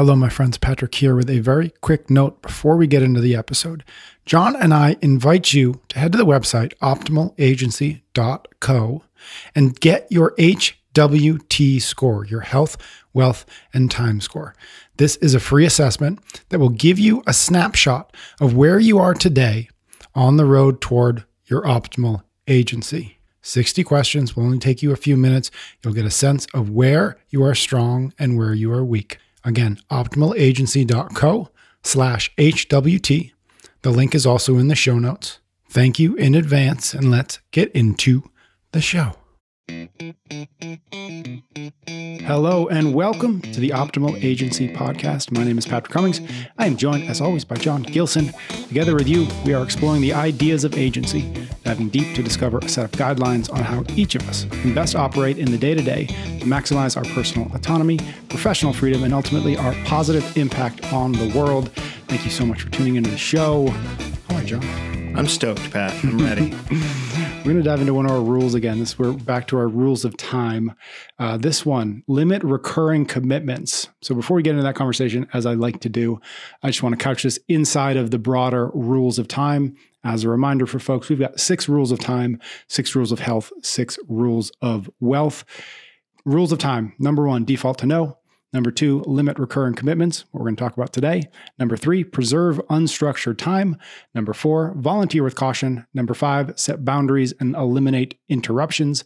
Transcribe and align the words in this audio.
Hello, 0.00 0.16
my 0.16 0.30
friends. 0.30 0.56
Patrick 0.56 0.94
here 0.94 1.14
with 1.14 1.28
a 1.28 1.40
very 1.40 1.74
quick 1.82 2.08
note 2.08 2.40
before 2.40 2.78
we 2.78 2.86
get 2.86 3.02
into 3.02 3.20
the 3.20 3.36
episode. 3.36 3.84
John 4.24 4.56
and 4.56 4.72
I 4.72 4.96
invite 5.02 5.52
you 5.52 5.82
to 5.88 5.98
head 5.98 6.12
to 6.12 6.18
the 6.18 6.24
website 6.24 6.72
optimalagency.co 6.78 9.02
and 9.54 9.78
get 9.78 10.10
your 10.10 10.34
HWT 10.36 11.82
score, 11.82 12.24
your 12.24 12.40
health, 12.40 12.78
wealth, 13.12 13.44
and 13.74 13.90
time 13.90 14.22
score. 14.22 14.54
This 14.96 15.16
is 15.16 15.34
a 15.34 15.38
free 15.38 15.66
assessment 15.66 16.18
that 16.48 16.60
will 16.60 16.70
give 16.70 16.98
you 16.98 17.22
a 17.26 17.34
snapshot 17.34 18.16
of 18.40 18.56
where 18.56 18.78
you 18.78 18.98
are 18.98 19.12
today 19.12 19.68
on 20.14 20.38
the 20.38 20.46
road 20.46 20.80
toward 20.80 21.24
your 21.44 21.60
optimal 21.64 22.22
agency. 22.48 23.18
60 23.42 23.84
questions 23.84 24.34
will 24.34 24.44
only 24.44 24.58
take 24.58 24.82
you 24.82 24.92
a 24.92 24.96
few 24.96 25.18
minutes. 25.18 25.50
You'll 25.84 25.92
get 25.92 26.06
a 26.06 26.10
sense 26.10 26.46
of 26.54 26.70
where 26.70 27.18
you 27.28 27.44
are 27.44 27.54
strong 27.54 28.14
and 28.18 28.38
where 28.38 28.54
you 28.54 28.72
are 28.72 28.82
weak. 28.82 29.18
Again, 29.44 29.80
optimalagency.co 29.90 31.50
slash 31.82 32.34
HWT. 32.36 33.32
The 33.82 33.90
link 33.90 34.14
is 34.14 34.26
also 34.26 34.58
in 34.58 34.68
the 34.68 34.74
show 34.74 34.98
notes. 34.98 35.38
Thank 35.68 35.98
you 35.98 36.14
in 36.16 36.34
advance, 36.34 36.92
and 36.92 37.10
let's 37.10 37.38
get 37.52 37.70
into 37.72 38.30
the 38.72 38.80
show. 38.80 39.19
Hello 42.30 42.68
and 42.68 42.94
welcome 42.94 43.40
to 43.40 43.60
the 43.60 43.70
Optimal 43.70 44.22
Agency 44.22 44.72
Podcast. 44.72 45.30
My 45.30 45.44
name 45.44 45.58
is 45.58 45.66
Patrick 45.66 45.92
Cummings. 45.92 46.20
I 46.58 46.66
am 46.66 46.76
joined, 46.76 47.08
as 47.08 47.20
always, 47.20 47.44
by 47.44 47.56
John 47.56 47.82
Gilson. 47.82 48.32
Together 48.68 48.94
with 48.94 49.08
you, 49.08 49.28
we 49.44 49.54
are 49.54 49.62
exploring 49.62 50.00
the 50.00 50.12
ideas 50.12 50.64
of 50.64 50.76
agency, 50.76 51.32
diving 51.64 51.88
deep 51.88 52.16
to 52.16 52.22
discover 52.22 52.58
a 52.58 52.68
set 52.68 52.84
of 52.84 52.92
guidelines 52.92 53.52
on 53.52 53.62
how 53.62 53.84
each 53.94 54.14
of 54.14 54.28
us 54.28 54.44
can 54.62 54.74
best 54.74 54.96
operate 54.96 55.38
in 55.38 55.50
the 55.50 55.58
day 55.58 55.74
to 55.74 55.82
day 55.82 56.06
to 56.06 56.46
maximize 56.46 56.96
our 56.96 57.04
personal 57.14 57.52
autonomy, 57.54 57.98
professional 58.28 58.72
freedom, 58.72 59.04
and 59.04 59.14
ultimately 59.14 59.56
our 59.56 59.74
positive 59.84 60.36
impact 60.36 60.92
on 60.92 61.12
the 61.12 61.28
world. 61.36 61.70
Thank 62.08 62.24
you 62.24 62.30
so 62.30 62.44
much 62.44 62.62
for 62.62 62.70
tuning 62.70 62.96
into 62.96 63.10
the 63.10 63.18
show. 63.18 63.68
How 64.28 64.36
are 64.36 64.40
you, 64.42 64.46
John? 64.46 64.89
I'm 65.16 65.26
stoked, 65.26 65.70
Pat. 65.70 65.92
I'm 66.04 66.18
ready. 66.18 66.54
we're 66.70 67.44
going 67.44 67.56
to 67.56 67.62
dive 67.62 67.80
into 67.80 67.92
one 67.92 68.06
of 68.06 68.12
our 68.12 68.22
rules 68.22 68.54
again. 68.54 68.78
This 68.78 68.98
we're 68.98 69.12
back 69.12 69.48
to 69.48 69.56
our 69.56 69.66
rules 69.66 70.04
of 70.04 70.16
time. 70.16 70.74
Uh, 71.18 71.36
this 71.36 71.66
one, 71.66 72.04
limit 72.06 72.42
recurring 72.44 73.06
commitments. 73.06 73.88
So 74.02 74.14
before 74.14 74.36
we 74.36 74.42
get 74.42 74.52
into 74.52 74.62
that 74.62 74.76
conversation, 74.76 75.26
as 75.32 75.46
I 75.46 75.54
like 75.54 75.80
to 75.80 75.88
do, 75.88 76.20
I 76.62 76.68
just 76.68 76.82
want 76.82 76.98
to 76.98 77.02
couch 77.02 77.24
this 77.24 77.38
inside 77.48 77.96
of 77.96 78.12
the 78.12 78.18
broader 78.18 78.70
rules 78.72 79.18
of 79.18 79.26
time. 79.26 79.76
As 80.04 80.24
a 80.24 80.28
reminder 80.28 80.64
for 80.66 80.78
folks, 80.78 81.08
we've 81.08 81.18
got 81.18 81.40
six 81.40 81.68
rules 81.68 81.90
of 81.90 81.98
time, 81.98 82.38
six 82.68 82.94
rules 82.94 83.10
of 83.10 83.18
health, 83.18 83.52
six 83.62 83.98
rules 84.08 84.52
of 84.62 84.88
wealth. 85.00 85.44
Rules 86.24 86.52
of 86.52 86.58
time. 86.58 86.94
Number 86.98 87.26
one, 87.26 87.44
default 87.44 87.78
to 87.78 87.86
no. 87.86 88.19
Number 88.52 88.72
two, 88.72 89.00
limit 89.06 89.38
recurring 89.38 89.74
commitments, 89.74 90.24
what 90.30 90.40
we're 90.40 90.46
going 90.46 90.56
to 90.56 90.62
talk 90.62 90.76
about 90.76 90.92
today. 90.92 91.22
Number 91.58 91.76
three, 91.76 92.02
preserve 92.02 92.58
unstructured 92.68 93.38
time. 93.38 93.76
Number 94.12 94.32
four, 94.32 94.74
volunteer 94.76 95.22
with 95.22 95.36
caution. 95.36 95.86
Number 95.94 96.14
five, 96.14 96.52
set 96.56 96.84
boundaries 96.84 97.32
and 97.38 97.54
eliminate 97.54 98.18
interruptions. 98.28 99.04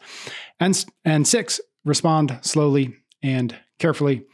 And, 0.59 0.83
and 1.05 1.28
six, 1.28 1.61
respond 1.84 2.39
slowly 2.41 2.95
and 3.22 3.55
carefully. 3.78 4.25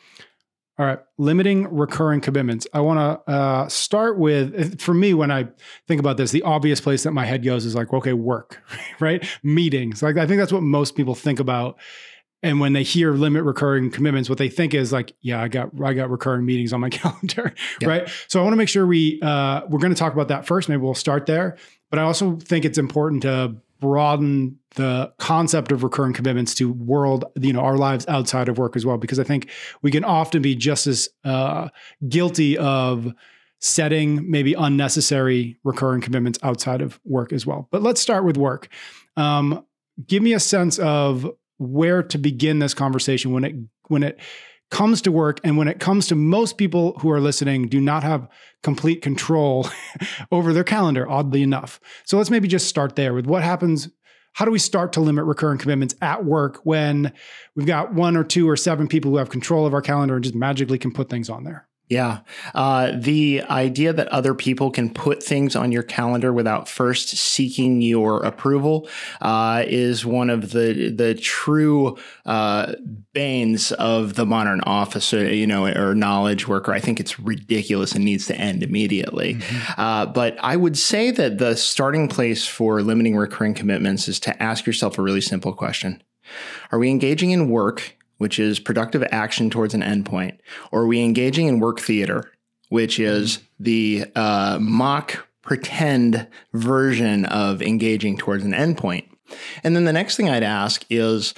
All 0.78 0.86
right, 0.86 1.00
limiting 1.19 1.69
recurring 1.75 2.22
commitments. 2.22 2.66
I 2.72 2.81
want 2.81 3.00
to 3.27 3.31
uh, 3.31 3.69
start 3.69 4.16
with, 4.19 4.81
for 4.81 4.94
me, 4.94 5.12
when 5.12 5.31
I 5.31 5.48
think 5.86 6.00
about 6.00 6.16
this, 6.16 6.31
the 6.31 6.42
obvious 6.42 6.81
place 6.81 7.03
that 7.03 7.12
my 7.12 7.27
head 7.27 7.44
goes 7.44 7.66
is 7.66 7.75
like, 7.75 7.92
okay, 7.92 8.14
work, 8.14 8.62
right? 9.00 9.22
Meetings. 9.42 10.03
Like, 10.03 10.16
I 10.16 10.27
think 10.27 10.38
that's 10.38 10.53
what 10.53 10.62
most 10.62 10.94
people 10.94 11.14
think 11.14 11.38
about 11.38 11.78
and 12.42 12.60
when 12.60 12.72
they 12.72 12.83
hear 12.83 13.12
limit 13.12 13.44
recurring 13.44 13.91
commitments 13.91 14.28
what 14.28 14.38
they 14.38 14.48
think 14.48 14.74
is 14.74 14.92
like 14.92 15.12
yeah 15.20 15.41
i 15.41 15.48
got 15.48 15.69
i 15.83 15.92
got 15.92 16.10
recurring 16.10 16.44
meetings 16.44 16.72
on 16.72 16.80
my 16.80 16.91
calendar 16.91 17.55
yeah. 17.80 17.88
right? 17.88 18.10
So 18.28 18.41
i 18.41 18.42
want 18.42 18.52
to 18.52 18.56
make 18.56 18.69
sure 18.69 18.86
we 18.86 19.20
uh, 19.22 19.62
we're 19.69 19.78
going 19.78 19.94
to 19.94 19.98
talk 19.98 20.12
about 20.12 20.28
that 20.28 20.47
first. 20.47 20.69
Maybe 20.69 20.80
we'll 20.80 20.94
start 20.94 21.27
there. 21.27 21.56
But 21.91 21.98
i 21.98 22.02
also 22.02 22.36
think 22.36 22.64
it's 22.64 22.78
important 22.78 23.22
to 23.22 23.56
broaden 23.80 24.59
the 24.75 25.10
concept 25.19 25.72
of 25.72 25.82
recurring 25.82 26.12
commitments 26.12 26.54
to 26.54 26.70
world 26.70 27.25
you 27.41 27.53
know 27.53 27.60
our 27.60 27.78
lives 27.78 28.06
outside 28.09 28.48
of 28.48 28.59
work 28.59 28.76
as 28.76 28.84
well 28.84 28.98
because 28.98 29.19
i 29.19 29.25
think 29.25 29.48
we 29.81 29.91
can 29.91 30.04
often 30.04 30.43
be 30.43 30.54
just 30.54 30.87
as 30.87 31.09
uh, 31.25 31.66
guilty 32.09 32.59
of 32.59 33.12
setting 33.60 34.28
maybe 34.31 34.54
unnecessary 34.54 35.59
recurring 35.64 36.00
commitments 36.00 36.38
outside 36.43 36.81
of 36.81 36.98
work 37.04 37.32
as 37.32 37.47
well. 37.47 37.69
But 37.70 37.82
let's 37.82 38.00
start 38.00 38.25
with 38.25 38.37
work. 38.37 38.69
Um, 39.16 39.64
give 40.06 40.22
me 40.22 40.32
a 40.32 40.41
sense 40.41 40.78
of 40.78 41.31
where 41.60 42.03
to 42.03 42.19
begin 42.19 42.59
this 42.59 42.75
conversation 42.75 43.32
when 43.32 43.44
it 43.44 43.54
when 43.88 44.03
it 44.03 44.19
comes 44.71 45.03
to 45.03 45.12
work 45.12 45.41
and 45.44 45.56
when 45.59 45.69
it 45.69 45.81
comes 45.81 46.06
to 46.06 46.15
most 46.15 46.56
people 46.56 46.98
who 47.00 47.10
are 47.10 47.21
listening 47.21 47.69
do 47.69 47.81
not 47.81 48.03
have 48.03 48.28
complete 48.62 49.03
control 49.03 49.69
over 50.32 50.53
their 50.53 50.65
calendar 50.65 51.09
oddly 51.09 51.43
enough. 51.43 51.81
So 52.04 52.16
let's 52.16 52.31
maybe 52.31 52.49
just 52.49 52.69
start 52.69 52.97
there 52.97 53.12
with 53.12 53.26
what 53.26 53.43
happens 53.43 53.88
how 54.34 54.44
do 54.44 54.53
we 54.53 54.60
start 54.60 54.93
to 54.93 55.00
limit 55.00 55.25
recurring 55.25 55.59
commitments 55.59 55.94
at 56.00 56.25
work 56.25 56.60
when 56.62 57.12
we've 57.56 57.66
got 57.66 57.94
one 57.94 58.16
or 58.16 58.25
two 58.25 58.49
or 58.49 58.56
seven 58.56 58.87
people 58.87 59.10
who 59.10 59.16
have 59.16 59.28
control 59.28 59.66
of 59.66 59.75
our 59.75 59.82
calendar 59.82 60.15
and 60.15 60.22
just 60.22 60.37
magically 60.37 60.78
can 60.78 60.93
put 60.93 61.09
things 61.09 61.28
on 61.28 61.43
there 61.43 61.66
yeah. 61.90 62.20
Uh, 62.54 62.92
the 62.94 63.42
idea 63.50 63.92
that 63.92 64.06
other 64.08 64.32
people 64.32 64.70
can 64.70 64.90
put 64.90 65.20
things 65.20 65.56
on 65.56 65.72
your 65.72 65.82
calendar 65.82 66.32
without 66.32 66.68
first 66.68 67.08
seeking 67.08 67.82
your 67.82 68.22
approval 68.22 68.88
uh, 69.20 69.64
is 69.66 70.06
one 70.06 70.30
of 70.30 70.52
the 70.52 70.90
the 70.90 71.16
true 71.16 71.98
uh, 72.26 72.74
banes 73.12 73.72
of 73.72 74.14
the 74.14 74.24
modern 74.24 74.60
officer, 74.60 75.34
you 75.34 75.48
know, 75.48 75.66
or 75.66 75.96
knowledge 75.96 76.46
worker. 76.46 76.72
I 76.72 76.78
think 76.78 77.00
it's 77.00 77.18
ridiculous 77.18 77.92
and 77.92 78.04
needs 78.04 78.26
to 78.26 78.36
end 78.36 78.62
immediately. 78.62 79.34
Mm-hmm. 79.34 79.80
Uh, 79.80 80.06
but 80.06 80.38
I 80.40 80.54
would 80.54 80.78
say 80.78 81.10
that 81.10 81.38
the 81.38 81.56
starting 81.56 82.06
place 82.06 82.46
for 82.46 82.82
limiting 82.82 83.16
recurring 83.16 83.54
commitments 83.54 84.06
is 84.06 84.20
to 84.20 84.40
ask 84.40 84.64
yourself 84.64 84.96
a 84.96 85.02
really 85.02 85.20
simple 85.20 85.52
question. 85.52 86.00
Are 86.70 86.78
we 86.78 86.88
engaging 86.88 87.32
in 87.32 87.50
work 87.50 87.96
which 88.20 88.38
is 88.38 88.60
productive 88.60 89.03
action 89.10 89.48
towards 89.48 89.72
an 89.72 89.81
endpoint, 89.81 90.36
or 90.70 90.82
are 90.82 90.86
we 90.86 91.03
engaging 91.03 91.47
in 91.47 91.58
work 91.58 91.81
theater, 91.81 92.31
which 92.69 93.00
is 93.00 93.38
the 93.58 94.04
uh, 94.14 94.58
mock 94.60 95.26
pretend 95.41 96.28
version 96.53 97.25
of 97.25 97.62
engaging 97.62 98.19
towards 98.19 98.44
an 98.44 98.53
endpoint? 98.53 99.08
And 99.64 99.75
then 99.75 99.86
the 99.86 99.92
next 99.94 100.16
thing 100.16 100.28
I'd 100.28 100.42
ask 100.42 100.84
is, 100.91 101.32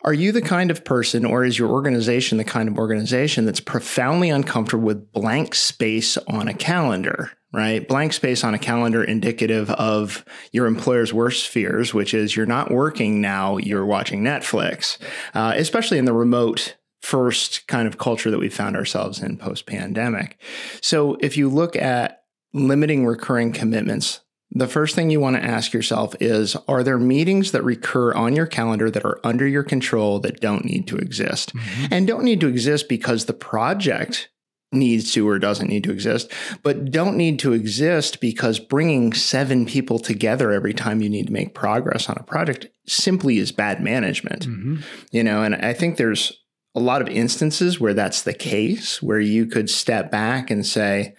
are 0.00 0.14
you 0.14 0.32
the 0.32 0.40
kind 0.40 0.70
of 0.70 0.82
person, 0.82 1.26
or 1.26 1.44
is 1.44 1.58
your 1.58 1.68
organization 1.68 2.38
the 2.38 2.44
kind 2.44 2.70
of 2.70 2.78
organization 2.78 3.44
that's 3.44 3.60
profoundly 3.60 4.30
uncomfortable 4.30 4.84
with 4.84 5.12
blank 5.12 5.54
space 5.54 6.16
on 6.26 6.48
a 6.48 6.54
calendar? 6.54 7.32
Right? 7.54 7.86
Blank 7.86 8.12
space 8.12 8.42
on 8.42 8.52
a 8.52 8.58
calendar 8.58 9.04
indicative 9.04 9.70
of 9.70 10.24
your 10.50 10.66
employer's 10.66 11.14
worst 11.14 11.46
fears, 11.46 11.94
which 11.94 12.12
is 12.12 12.34
you're 12.34 12.46
not 12.46 12.72
working 12.72 13.20
now, 13.20 13.56
you're 13.58 13.86
watching 13.86 14.22
Netflix, 14.22 14.98
uh, 15.34 15.54
especially 15.56 15.98
in 15.98 16.04
the 16.04 16.12
remote 16.12 16.76
first 17.00 17.66
kind 17.68 17.86
of 17.86 17.96
culture 17.96 18.30
that 18.30 18.40
we 18.40 18.48
found 18.48 18.76
ourselves 18.76 19.22
in 19.22 19.36
post 19.36 19.66
pandemic. 19.66 20.36
So 20.80 21.16
if 21.20 21.36
you 21.36 21.48
look 21.48 21.76
at 21.76 22.24
limiting 22.52 23.06
recurring 23.06 23.52
commitments, 23.52 24.20
the 24.50 24.66
first 24.66 24.94
thing 24.94 25.10
you 25.10 25.20
want 25.20 25.36
to 25.36 25.44
ask 25.44 25.72
yourself 25.72 26.14
is 26.20 26.56
Are 26.66 26.82
there 26.82 26.98
meetings 26.98 27.52
that 27.52 27.62
recur 27.62 28.14
on 28.14 28.34
your 28.34 28.46
calendar 28.46 28.90
that 28.90 29.04
are 29.04 29.20
under 29.22 29.46
your 29.46 29.62
control 29.62 30.18
that 30.20 30.40
don't 30.40 30.64
need 30.64 30.86
to 30.88 30.96
exist? 30.96 31.54
Mm-hmm. 31.54 31.86
And 31.92 32.06
don't 32.06 32.24
need 32.24 32.40
to 32.40 32.48
exist 32.48 32.88
because 32.88 33.26
the 33.26 33.32
project 33.32 34.30
needs 34.72 35.12
to 35.12 35.28
or 35.28 35.38
doesn't 35.38 35.68
need 35.68 35.84
to 35.84 35.92
exist, 35.92 36.30
but 36.62 36.90
don't 36.90 37.16
need 37.16 37.38
to 37.38 37.52
exist 37.52 38.20
because 38.20 38.58
bringing 38.58 39.12
seven 39.12 39.66
people 39.66 39.98
together 39.98 40.52
every 40.52 40.74
time 40.74 41.00
you 41.00 41.08
need 41.08 41.26
to 41.26 41.32
make 41.32 41.54
progress 41.54 42.08
on 42.08 42.16
a 42.18 42.24
project 42.24 42.66
simply 42.86 43.38
is 43.38 43.52
bad 43.52 43.82
management. 43.82 44.46
Mm-hmm. 44.46 44.76
You 45.12 45.24
know, 45.24 45.42
and 45.42 45.54
I 45.54 45.72
think 45.72 45.96
there's 45.96 46.32
a 46.74 46.80
lot 46.80 47.02
of 47.02 47.08
instances 47.08 47.78
where 47.78 47.94
that's 47.94 48.22
the 48.22 48.34
case, 48.34 49.00
where 49.00 49.20
you 49.20 49.46
could 49.46 49.70
step 49.70 50.10
back 50.10 50.50
and 50.50 50.66
say, 50.66 51.14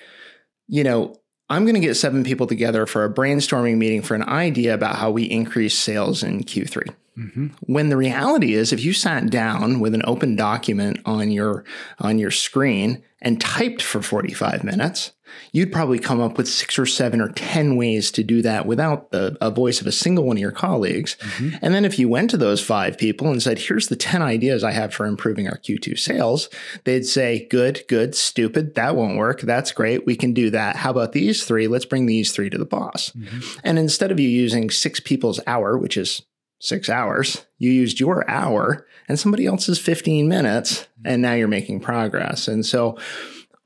you 0.67 0.83
know, 0.83 1.15
I'm 1.49 1.63
going 1.63 1.75
to 1.75 1.81
get 1.81 1.95
seven 1.95 2.23
people 2.23 2.47
together 2.47 2.85
for 2.85 3.05
a 3.05 3.13
brainstorming 3.13 3.77
meeting 3.77 4.01
for 4.01 4.15
an 4.15 4.23
idea 4.23 4.73
about 4.73 4.95
how 4.95 5.11
we 5.11 5.23
increase 5.23 5.77
sales 5.77 6.23
in 6.23 6.43
Q3. 6.43 6.93
Mm-hmm. 7.17 7.47
When 7.61 7.89
the 7.89 7.97
reality 7.97 8.53
is, 8.53 8.73
if 8.73 8.83
you 8.83 8.93
sat 8.93 9.29
down 9.29 9.79
with 9.79 9.93
an 9.93 10.03
open 10.05 10.35
document 10.35 10.99
on 11.05 11.31
your 11.31 11.63
on 11.99 12.19
your 12.19 12.31
screen 12.31 13.03
and 13.21 13.39
typed 13.39 13.81
for 13.81 14.01
45 14.01 14.63
minutes, 14.63 15.13
you'd 15.51 15.71
probably 15.71 15.97
come 15.97 16.21
up 16.21 16.37
with 16.37 16.47
six 16.47 16.77
or 16.77 16.85
seven 16.85 17.21
or 17.21 17.29
10 17.29 17.75
ways 17.75 18.11
to 18.11 18.23
do 18.23 18.41
that 18.41 18.65
without 18.65 19.11
the 19.11 19.37
a 19.41 19.49
voice 19.49 19.81
of 19.81 19.87
a 19.87 19.91
single 19.91 20.25
one 20.25 20.37
of 20.37 20.41
your 20.41 20.51
colleagues. 20.51 21.15
Mm-hmm. 21.19 21.57
And 21.61 21.73
then 21.73 21.85
if 21.85 21.97
you 21.97 22.09
went 22.09 22.29
to 22.31 22.37
those 22.37 22.63
five 22.63 22.97
people 22.97 23.29
and 23.29 23.41
said, 23.41 23.59
here's 23.59 23.87
the 23.87 23.95
10 23.95 24.21
ideas 24.21 24.63
I 24.63 24.71
have 24.71 24.93
for 24.93 25.05
improving 25.05 25.47
our 25.47 25.57
Q2 25.57 25.97
sales, 25.97 26.49
they'd 26.83 27.05
say, 27.05 27.47
good, 27.49 27.83
good, 27.87 28.15
stupid. 28.15 28.75
That 28.75 28.95
won't 28.95 29.17
work. 29.17 29.41
That's 29.41 29.71
great. 29.71 30.05
We 30.05 30.15
can 30.15 30.33
do 30.33 30.49
that. 30.51 30.75
How 30.75 30.91
about 30.91 31.13
these 31.13 31.45
three? 31.45 31.67
Let's 31.67 31.85
bring 31.85 32.05
these 32.05 32.31
three 32.31 32.49
to 32.49 32.57
the 32.57 32.65
boss. 32.65 33.11
Mm-hmm. 33.11 33.59
And 33.63 33.79
instead 33.79 34.11
of 34.11 34.19
you 34.19 34.29
using 34.29 34.69
six 34.69 34.99
people's 34.99 35.39
hour, 35.47 35.77
which 35.77 35.97
is 35.97 36.21
six 36.59 36.89
hours. 36.89 37.45
You 37.57 37.71
used 37.71 37.99
your 37.99 38.29
hour 38.29 38.85
and 39.07 39.19
somebody 39.19 39.45
else's 39.45 39.77
15 39.79 40.27
minutes, 40.27 40.87
and 41.03 41.21
now 41.21 41.33
you're 41.33 41.47
making 41.47 41.79
progress. 41.79 42.47
And 42.47 42.65
so 42.65 42.97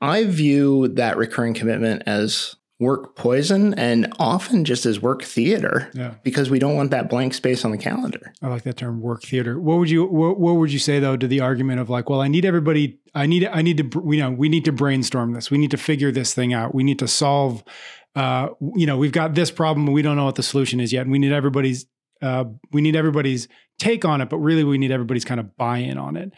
I 0.00 0.24
view 0.24 0.88
that 0.88 1.16
recurring 1.16 1.54
commitment 1.54 2.02
as 2.06 2.56
work 2.78 3.14
poison 3.14 3.74
and 3.74 4.10
often 4.18 4.64
just 4.64 4.86
as 4.86 5.02
work 5.02 5.22
theater 5.22 5.90
Yeah. 5.92 6.14
because 6.22 6.48
we 6.48 6.58
don't 6.58 6.76
want 6.76 6.90
that 6.92 7.10
blank 7.10 7.34
space 7.34 7.62
on 7.62 7.72
the 7.72 7.76
calendar. 7.78 8.32
I 8.40 8.48
like 8.48 8.62
that 8.62 8.78
term, 8.78 9.02
work 9.02 9.22
theater. 9.22 9.60
What 9.60 9.78
would 9.78 9.90
you 9.90 10.06
what, 10.06 10.40
what 10.40 10.54
would 10.56 10.72
you 10.72 10.78
say 10.78 10.98
though 10.98 11.18
to 11.18 11.28
the 11.28 11.40
argument 11.40 11.80
of 11.80 11.90
like, 11.90 12.08
well, 12.08 12.22
I 12.22 12.28
need 12.28 12.46
everybody. 12.46 12.98
I 13.14 13.26
need 13.26 13.46
I 13.46 13.60
need 13.60 13.76
to 13.92 14.02
you 14.10 14.16
know 14.20 14.30
we 14.30 14.48
need 14.48 14.64
to 14.64 14.72
brainstorm 14.72 15.34
this. 15.34 15.50
We 15.50 15.58
need 15.58 15.72
to 15.72 15.76
figure 15.76 16.10
this 16.10 16.32
thing 16.32 16.54
out. 16.54 16.74
We 16.74 16.82
need 16.82 16.98
to 17.00 17.08
solve. 17.08 17.62
Uh, 18.16 18.48
you 18.74 18.86
know, 18.86 18.96
we've 18.96 19.12
got 19.12 19.34
this 19.34 19.50
problem. 19.50 19.86
and 19.86 19.94
We 19.94 20.00
don't 20.02 20.16
know 20.16 20.24
what 20.24 20.34
the 20.36 20.42
solution 20.42 20.80
is 20.80 20.90
yet, 20.92 21.02
and 21.02 21.12
we 21.12 21.18
need 21.18 21.32
everybody's. 21.32 21.84
Uh, 22.22 22.44
we 22.72 22.80
need 22.80 22.96
everybody's 22.96 23.48
take 23.78 24.04
on 24.04 24.20
it, 24.20 24.28
but 24.28 24.38
really 24.38 24.64
we 24.64 24.78
need 24.78 24.90
everybody's 24.90 25.24
kind 25.24 25.40
of 25.40 25.56
buy-in 25.56 25.96
on 25.98 26.16
it 26.16 26.32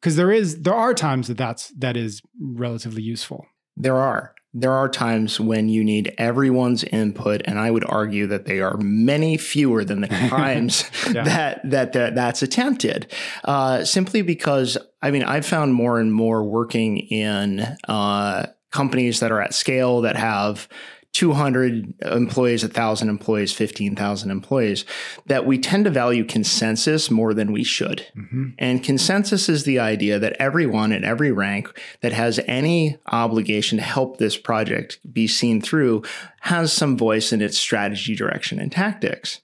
because 0.00 0.16
there 0.16 0.32
is 0.32 0.62
there 0.62 0.74
are 0.74 0.92
times 0.94 1.28
that 1.28 1.36
that's 1.36 1.68
that 1.78 1.96
is 1.96 2.20
relatively 2.40 3.02
useful. 3.02 3.46
There 3.76 3.96
are. 3.96 4.34
There 4.56 4.70
are 4.70 4.88
times 4.88 5.40
when 5.40 5.68
you 5.68 5.82
need 5.82 6.14
everyone's 6.16 6.84
input, 6.84 7.42
and 7.44 7.58
I 7.58 7.72
would 7.72 7.84
argue 7.88 8.28
that 8.28 8.44
they 8.46 8.60
are 8.60 8.76
many 8.76 9.36
fewer 9.36 9.84
than 9.84 10.00
the 10.02 10.06
times 10.30 10.84
Yeah. 11.12 11.24
that, 11.24 11.70
that 11.70 11.92
that 11.94 12.14
that's 12.14 12.40
attempted. 12.42 13.10
Uh, 13.44 13.84
simply 13.84 14.22
because 14.22 14.78
I 15.02 15.10
mean 15.10 15.24
I've 15.24 15.44
found 15.46 15.74
more 15.74 15.98
and 15.98 16.12
more 16.12 16.44
working 16.44 16.98
in 16.98 17.60
uh, 17.88 18.46
companies 18.70 19.18
that 19.20 19.32
are 19.32 19.40
at 19.40 19.54
scale 19.54 20.02
that 20.02 20.16
have 20.16 20.68
200 21.14 21.94
employees, 22.02 22.64
1,000 22.64 23.08
employees, 23.08 23.52
15,000 23.52 24.30
employees, 24.30 24.84
that 25.26 25.46
we 25.46 25.58
tend 25.58 25.84
to 25.84 25.90
value 25.90 26.24
consensus 26.24 27.08
more 27.10 27.32
than 27.32 27.52
we 27.52 27.62
should. 27.62 28.06
Mm-hmm. 28.16 28.48
And 28.58 28.82
consensus 28.82 29.48
is 29.48 29.62
the 29.62 29.78
idea 29.78 30.18
that 30.18 30.36
everyone 30.40 30.92
at 30.92 31.04
every 31.04 31.30
rank 31.30 31.80
that 32.00 32.12
has 32.12 32.40
any 32.46 32.98
obligation 33.06 33.78
to 33.78 33.84
help 33.84 34.18
this 34.18 34.36
project 34.36 34.98
be 35.10 35.28
seen 35.28 35.62
through 35.62 36.02
has 36.40 36.72
some 36.72 36.98
voice 36.98 37.32
in 37.32 37.40
its 37.40 37.56
strategy, 37.56 38.16
direction, 38.16 38.58
and 38.58 38.72
tactics. 38.72 39.40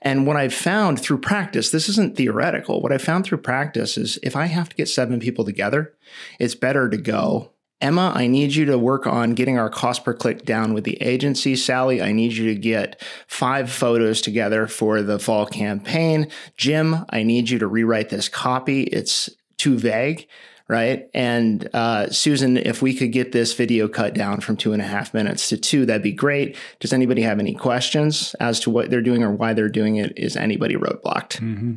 And 0.00 0.26
what 0.26 0.36
I've 0.36 0.54
found 0.54 1.00
through 1.00 1.18
practice, 1.18 1.70
this 1.70 1.88
isn't 1.88 2.16
theoretical. 2.16 2.80
What 2.80 2.92
I 2.92 2.98
found 2.98 3.24
through 3.24 3.38
practice 3.38 3.98
is 3.98 4.18
if 4.22 4.36
I 4.36 4.46
have 4.46 4.68
to 4.68 4.76
get 4.76 4.88
seven 4.88 5.18
people 5.18 5.44
together, 5.44 5.92
it's 6.38 6.54
better 6.54 6.88
to 6.88 6.96
go. 6.96 7.50
Emma, 7.80 8.12
I 8.14 8.26
need 8.26 8.54
you 8.54 8.66
to 8.66 8.78
work 8.78 9.06
on 9.06 9.34
getting 9.34 9.58
our 9.58 9.70
cost 9.70 10.04
per 10.04 10.12
click 10.14 10.44
down 10.44 10.74
with 10.74 10.84
the 10.84 11.00
agency. 11.02 11.56
Sally, 11.56 12.02
I 12.02 12.12
need 12.12 12.32
you 12.32 12.52
to 12.52 12.60
get 12.60 13.02
five 13.26 13.70
photos 13.70 14.20
together 14.20 14.66
for 14.66 15.02
the 15.02 15.18
fall 15.18 15.46
campaign. 15.46 16.28
Jim, 16.56 17.04
I 17.10 17.22
need 17.22 17.48
you 17.48 17.58
to 17.58 17.66
rewrite 17.66 18.10
this 18.10 18.28
copy. 18.28 18.82
It's 18.84 19.30
too 19.56 19.78
vague 19.78 20.28
right? 20.70 21.10
And 21.14 21.68
uh, 21.74 22.10
Susan, 22.10 22.56
if 22.56 22.80
we 22.80 22.94
could 22.94 23.10
get 23.10 23.32
this 23.32 23.54
video 23.54 23.88
cut 23.88 24.14
down 24.14 24.40
from 24.40 24.56
two 24.56 24.72
and 24.72 24.80
a 24.80 24.84
half 24.84 25.12
minutes 25.12 25.48
to 25.48 25.56
two, 25.56 25.84
that'd 25.84 26.00
be 26.00 26.12
great. 26.12 26.56
Does 26.78 26.92
anybody 26.92 27.22
have 27.22 27.40
any 27.40 27.54
questions 27.54 28.36
as 28.38 28.60
to 28.60 28.70
what 28.70 28.88
they're 28.88 29.02
doing 29.02 29.24
or 29.24 29.32
why 29.32 29.52
they're 29.52 29.68
doing 29.68 29.96
it? 29.96 30.12
Is 30.16 30.36
anybody 30.36 30.76
roadblocked? 30.76 31.40
Mm-hmm. 31.40 31.74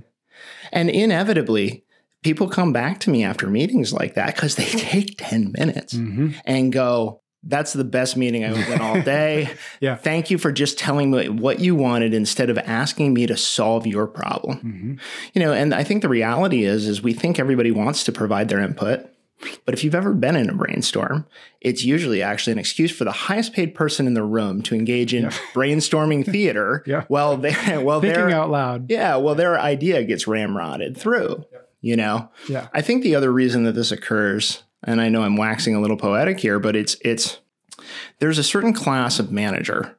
And 0.71 0.89
inevitably, 0.91 1.82
people 2.23 2.47
come 2.49 2.73
back 2.73 2.99
to 3.01 3.09
me 3.09 3.23
after 3.23 3.47
meetings 3.47 3.93
like 3.93 4.15
that 4.15 4.35
because 4.35 4.55
they 4.55 4.65
take 4.65 5.15
10 5.17 5.53
minutes 5.57 5.93
Mm-hmm. 5.93 6.29
and 6.45 6.71
go, 6.73 7.19
that's 7.45 7.73
the 7.73 7.83
best 7.83 8.15
meeting 8.15 8.45
I've 8.45 8.55
been 8.67 8.79
all 8.87 9.01
day. 9.01 9.49
Yeah. 9.81 9.95
Thank 9.95 10.31
you 10.31 10.37
for 10.37 10.51
just 10.51 10.79
telling 10.79 11.11
me 11.11 11.27
what 11.27 11.59
you 11.59 11.75
wanted 11.75 12.13
instead 12.13 12.49
of 12.49 12.57
asking 12.57 13.13
me 13.13 13.27
to 13.27 13.35
solve 13.35 13.85
your 13.85 14.07
problem 14.07 14.57
Mm-hmm. 14.59 14.93
you 15.33 15.41
know 15.41 15.51
and 15.53 15.73
i 15.73 15.83
think 15.83 16.01
the 16.01 16.09
reality 16.09 16.63
is 16.63 16.87
is 16.87 17.01
we 17.03 17.13
think 17.13 17.39
everybody 17.39 17.71
wants 17.71 18.03
to 18.05 18.11
provide 18.13 18.47
their 18.49 18.59
input 18.61 19.01
but 19.65 19.73
if 19.73 19.83
you've 19.83 19.95
ever 19.95 20.13
been 20.13 20.37
in 20.37 20.49
a 20.49 20.53
brainstorm 20.53 21.25
it's 21.59 21.83
usually 21.83 22.21
actually 22.21 22.53
an 22.53 22.59
excuse 22.59 22.95
for 22.95 23.03
the 23.03 23.11
highest 23.11 23.51
paid 23.53 23.75
person 23.75 24.07
in 24.07 24.13
the 24.13 24.23
room 24.23 24.61
to 24.61 24.73
engage 24.75 25.13
in 25.13 25.25
brainstorming 25.53 26.25
theater 26.25 26.81
Yeah. 26.85 27.03
well 27.09 27.35
they 27.35 27.51
well 27.77 27.99
Thinking 27.99 28.27
their 28.27 28.29
out 28.29 28.49
loud. 28.49 28.89
yeah 28.89 29.17
well 29.17 29.35
their 29.35 29.59
idea 29.59 30.03
gets 30.05 30.25
ramrodded 30.25 30.95
through 30.97 31.43
you 31.83 31.95
know 31.95 32.31
Yeah. 32.49 32.67
i 32.73 32.81
think 32.81 33.03
the 33.03 33.13
other 33.15 33.31
reason 33.31 33.63
that 33.65 33.75
this 33.75 33.91
occurs 33.91 34.63
and 34.83 34.99
i 34.99 35.09
know 35.09 35.21
i'm 35.21 35.35
waxing 35.37 35.75
a 35.75 35.79
little 35.81 35.97
poetic 35.97 36.39
here 36.39 36.57
but 36.59 36.75
it's 36.75 36.95
it's 37.01 37.39
there's 38.19 38.39
a 38.39 38.43
certain 38.43 38.73
class 38.73 39.19
of 39.19 39.31
manager 39.31 39.95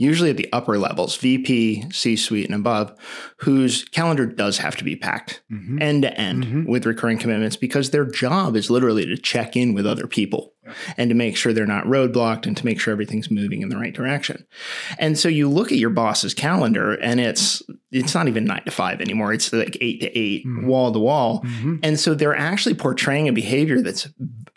usually 0.00 0.30
at 0.30 0.36
the 0.36 0.48
upper 0.52 0.78
levels 0.78 1.16
vp 1.16 1.84
c 1.92 2.16
suite 2.16 2.46
and 2.46 2.54
above 2.54 2.92
whose 3.38 3.84
calendar 3.86 4.26
does 4.26 4.58
have 4.58 4.76
to 4.76 4.84
be 4.84 4.94
packed 4.96 5.42
Mhm. 5.50 5.80
end 5.80 6.02
to 6.02 6.20
end 6.20 6.44
Mhm. 6.44 6.66
with 6.66 6.84
recurring 6.86 7.18
commitments 7.18 7.56
because 7.56 7.90
their 7.90 8.04
job 8.04 8.54
is 8.56 8.68
literally 8.70 9.06
to 9.06 9.16
check 9.16 9.56
in 9.56 9.74
with 9.74 9.86
other 9.86 10.06
people 10.06 10.54
and 10.96 11.08
to 11.10 11.14
make 11.14 11.36
sure 11.36 11.52
they're 11.52 11.66
not 11.66 11.84
roadblocked 11.84 12.46
and 12.46 12.56
to 12.56 12.64
make 12.64 12.80
sure 12.80 12.92
everything's 12.92 13.30
moving 13.30 13.62
in 13.62 13.68
the 13.68 13.76
right 13.76 13.94
direction. 13.94 14.46
And 14.98 15.18
so 15.18 15.28
you 15.28 15.48
look 15.48 15.72
at 15.72 15.78
your 15.78 15.90
boss's 15.90 16.34
calendar 16.34 16.94
and 16.94 17.20
it's 17.20 17.62
it's 17.90 18.14
not 18.14 18.28
even 18.28 18.44
9 18.44 18.64
to 18.66 18.70
5 18.70 19.00
anymore. 19.00 19.32
It's 19.32 19.50
like 19.50 19.78
8 19.80 20.00
to 20.02 20.18
8 20.18 20.46
Mhm. 20.46 20.64
wall 20.66 20.92
to 20.92 20.98
wall. 20.98 21.42
Mhm. 21.46 21.78
And 21.82 21.98
so 21.98 22.14
they're 22.14 22.36
actually 22.36 22.74
portraying 22.74 23.28
a 23.28 23.32
behavior 23.32 23.80
that's 23.80 24.06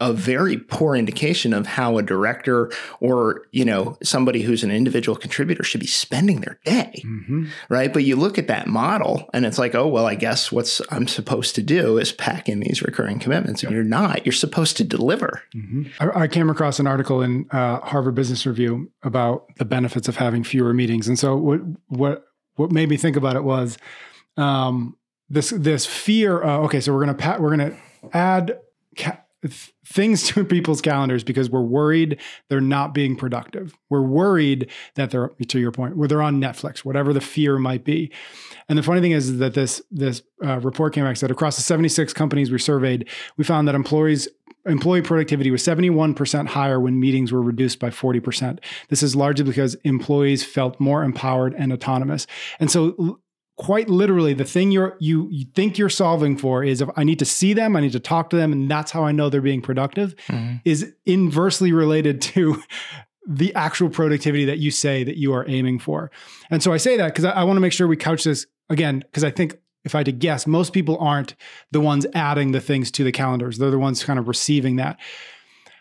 a 0.01 0.11
very 0.11 0.57
poor 0.57 0.97
indication 0.97 1.53
of 1.53 1.65
how 1.65 1.97
a 1.97 2.03
director 2.03 2.69
or, 2.99 3.43
you 3.53 3.63
know, 3.63 3.97
somebody 4.03 4.41
who's 4.41 4.65
an 4.65 4.71
individual 4.71 5.15
contributor 5.15 5.63
should 5.63 5.79
be 5.79 5.87
spending 5.87 6.41
their 6.41 6.59
day 6.65 7.01
Mhm. 7.05 7.47
right? 7.69 7.93
But 7.93 8.03
you 8.03 8.17
look 8.17 8.37
at 8.37 8.47
that 8.47 8.67
model 8.67 9.29
and 9.33 9.45
it's 9.45 9.57
like, 9.57 9.75
oh, 9.75 9.87
well, 9.87 10.07
I 10.07 10.15
guess 10.15 10.51
what's 10.51 10.81
I'm 10.91 11.07
supposed 11.07 11.55
to 11.55 11.61
do 11.61 11.97
is 11.99 12.11
pack 12.11 12.49
in 12.49 12.59
these 12.59 12.81
recurring 12.81 13.19
commitments. 13.19 13.63
And 13.63 13.71
you're 13.71 13.83
not. 13.85 14.25
You're 14.25 14.33
supposed 14.33 14.75
to 14.77 14.83
deliver. 14.83 15.41
I, 16.09 16.27
came 16.27 16.49
across 16.49 16.79
an 16.79 16.87
article 16.87 17.21
in 17.21 17.47
uh, 17.51 17.79
Harvard 17.81 18.15
Business 18.15 18.45
Review 18.45 18.91
about 19.03 19.55
the 19.57 19.65
benefits 19.65 20.07
of 20.07 20.15
having 20.15 20.43
fewer 20.43 20.73
meetings, 20.73 21.07
and 21.07 21.17
so 21.17 21.35
what 21.35 21.61
what 21.87 22.25
what 22.55 22.71
made 22.71 22.89
me 22.89 22.97
think 22.97 23.15
about 23.15 23.35
it 23.35 23.43
was 23.43 23.77
um, 24.37 24.97
this 25.29 25.51
this 25.51 25.85
fear. 25.85 26.43
Uh, 26.43 26.59
okay, 26.59 26.81
so 26.81 26.93
we're 26.93 27.01
gonna 27.01 27.13
pa- 27.13 27.37
we're 27.39 27.51
gonna 27.51 27.77
add 28.13 28.57
ca- 28.97 29.19
th- 29.41 29.73
things 29.85 30.23
to 30.27 30.43
people's 30.43 30.81
calendars 30.81 31.23
because 31.23 31.49
we're 31.49 31.61
worried 31.61 32.19
they're 32.49 32.61
not 32.61 32.93
being 32.93 33.15
productive. 33.15 33.73
We're 33.89 34.01
worried 34.01 34.69
that 34.95 35.11
they're 35.11 35.29
to 35.47 35.59
your 35.59 35.71
point 35.71 35.97
where 35.97 36.07
they're 36.07 36.21
on 36.21 36.41
Netflix, 36.41 36.79
whatever 36.79 37.13
the 37.13 37.21
fear 37.21 37.57
might 37.57 37.83
be. 37.83 38.11
And 38.69 38.77
the 38.77 38.83
funny 38.83 39.01
thing 39.01 39.11
is 39.11 39.37
that 39.37 39.53
this 39.53 39.81
this 39.91 40.21
uh, 40.43 40.59
report 40.59 40.93
came 40.93 41.03
back 41.03 41.17
said 41.17 41.31
across 41.31 41.55
the 41.55 41.61
76 41.61 42.13
companies 42.13 42.51
we 42.51 42.59
surveyed, 42.59 43.07
we 43.37 43.43
found 43.43 43.67
that 43.67 43.75
employees 43.75 44.27
employee 44.65 45.01
productivity 45.01 45.51
was 45.51 45.63
71% 45.63 46.47
higher 46.47 46.79
when 46.79 46.99
meetings 46.99 47.31
were 47.31 47.41
reduced 47.41 47.79
by 47.79 47.89
40%. 47.89 48.59
This 48.89 49.03
is 49.03 49.15
largely 49.15 49.45
because 49.45 49.75
employees 49.83 50.43
felt 50.43 50.79
more 50.79 51.03
empowered 51.03 51.53
and 51.55 51.73
autonomous. 51.73 52.27
And 52.59 52.69
so 52.69 53.19
quite 53.57 53.89
literally 53.89 54.33
the 54.33 54.45
thing 54.45 54.71
you're 54.71 54.97
you 54.99 55.27
you 55.29 55.45
think 55.53 55.77
you're 55.77 55.89
solving 55.89 56.35
for 56.35 56.63
is 56.63 56.81
if 56.81 56.89
I 56.95 57.03
need 57.03 57.19
to 57.19 57.25
see 57.25 57.53
them, 57.53 57.75
I 57.75 57.81
need 57.81 57.91
to 57.91 57.99
talk 57.99 58.29
to 58.31 58.35
them 58.35 58.51
and 58.51 58.69
that's 58.69 58.91
how 58.91 59.03
I 59.03 59.11
know 59.11 59.29
they're 59.29 59.41
being 59.41 59.61
productive 59.61 60.15
mm-hmm. 60.27 60.55
is 60.65 60.93
inversely 61.05 61.71
related 61.71 62.21
to 62.33 62.61
the 63.27 63.53
actual 63.53 63.89
productivity 63.89 64.45
that 64.45 64.57
you 64.57 64.71
say 64.71 65.03
that 65.03 65.17
you 65.17 65.33
are 65.33 65.47
aiming 65.47 65.79
for. 65.79 66.09
And 66.49 66.63
so 66.63 66.73
I 66.73 66.77
say 66.77 66.97
that 66.97 67.07
because 67.07 67.25
I, 67.25 67.31
I 67.31 67.43
want 67.43 67.57
to 67.57 67.61
make 67.61 67.73
sure 67.73 67.87
we 67.87 67.97
couch 67.97 68.23
this 68.23 68.47
again, 68.69 68.99
because 68.99 69.23
I 69.23 69.29
think 69.29 69.59
if 69.83 69.95
I 69.95 69.99
had 69.99 70.05
to 70.05 70.11
guess, 70.11 70.45
most 70.45 70.73
people 70.73 70.97
aren't 70.99 71.35
the 71.71 71.81
ones 71.81 72.05
adding 72.13 72.51
the 72.51 72.61
things 72.61 72.91
to 72.91 73.03
the 73.03 73.11
calendars. 73.11 73.57
They're 73.57 73.71
the 73.71 73.79
ones 73.79 74.03
kind 74.03 74.19
of 74.19 74.27
receiving 74.27 74.75
that. 74.77 74.99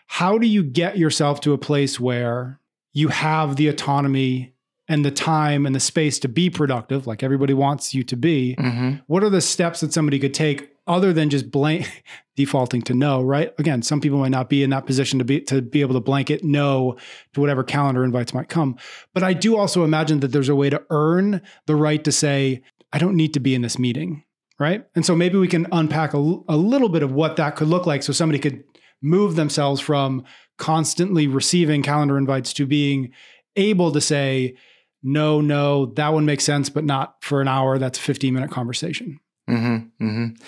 How 0.07 0.37
do 0.37 0.47
you 0.47 0.63
get 0.63 0.97
yourself 0.97 1.41
to 1.41 1.53
a 1.53 1.57
place 1.57 1.99
where 1.99 2.59
you 2.93 3.09
have 3.09 3.55
the 3.55 3.67
autonomy 3.67 4.53
and 4.87 5.05
the 5.05 5.11
time 5.11 5.65
and 5.65 5.73
the 5.73 5.79
space 5.79 6.19
to 6.19 6.27
be 6.27 6.49
productive, 6.49 7.07
like 7.07 7.23
everybody 7.23 7.53
wants 7.53 7.93
you 7.93 8.03
to 8.03 8.17
be? 8.17 8.55
Mm-hmm. 8.59 8.97
what 9.07 9.23
are 9.23 9.29
the 9.29 9.41
steps 9.41 9.79
that 9.81 9.93
somebody 9.93 10.19
could 10.19 10.33
take 10.33 10.71
other 10.87 11.13
than 11.13 11.29
just 11.29 11.51
blank 11.51 12.03
defaulting 12.35 12.81
to 12.81 12.93
no 12.93 13.21
right 13.21 13.53
again 13.59 13.81
some 13.81 14.01
people 14.01 14.17
might 14.17 14.29
not 14.29 14.49
be 14.49 14.63
in 14.63 14.71
that 14.71 14.85
position 14.85 15.19
to 15.19 15.25
be 15.25 15.39
to 15.41 15.61
be 15.61 15.81
able 15.81 15.93
to 15.93 15.99
blanket 15.99 16.43
no 16.43 16.97
to 17.33 17.41
whatever 17.41 17.63
calendar 17.63 18.03
invites 18.03 18.33
might 18.33 18.49
come 18.49 18.75
but 19.13 19.21
i 19.21 19.31
do 19.33 19.55
also 19.57 19.83
imagine 19.83 20.21
that 20.21 20.29
there's 20.29 20.49
a 20.49 20.55
way 20.55 20.69
to 20.69 20.81
earn 20.89 21.41
the 21.67 21.75
right 21.75 22.03
to 22.03 22.11
say 22.11 22.61
i 22.93 22.97
don't 22.97 23.15
need 23.15 23.33
to 23.33 23.39
be 23.39 23.55
in 23.55 23.61
this 23.61 23.79
meeting 23.79 24.23
right 24.59 24.85
and 24.95 25.05
so 25.05 25.15
maybe 25.15 25.37
we 25.37 25.47
can 25.47 25.67
unpack 25.71 26.13
a 26.13 26.17
little 26.17 26.89
bit 26.89 27.03
of 27.03 27.11
what 27.11 27.35
that 27.35 27.55
could 27.55 27.67
look 27.67 27.85
like 27.85 28.03
so 28.03 28.13
somebody 28.13 28.39
could 28.39 28.63
move 29.01 29.35
themselves 29.35 29.81
from 29.81 30.23
constantly 30.57 31.27
receiving 31.27 31.81
calendar 31.81 32.17
invites 32.17 32.53
to 32.53 32.65
being 32.65 33.11
able 33.55 33.91
to 33.91 34.01
say 34.01 34.55
no 35.03 35.41
no 35.41 35.87
that 35.87 36.13
one 36.13 36.25
makes 36.25 36.43
sense 36.43 36.69
but 36.69 36.83
not 36.83 37.15
for 37.23 37.41
an 37.41 37.47
hour 37.47 37.79
that's 37.79 37.97
a 37.97 38.01
15 38.01 38.33
minute 38.33 38.51
conversation 38.51 39.19
Mm-hmm. 39.51 40.05
Mm-hmm. 40.05 40.43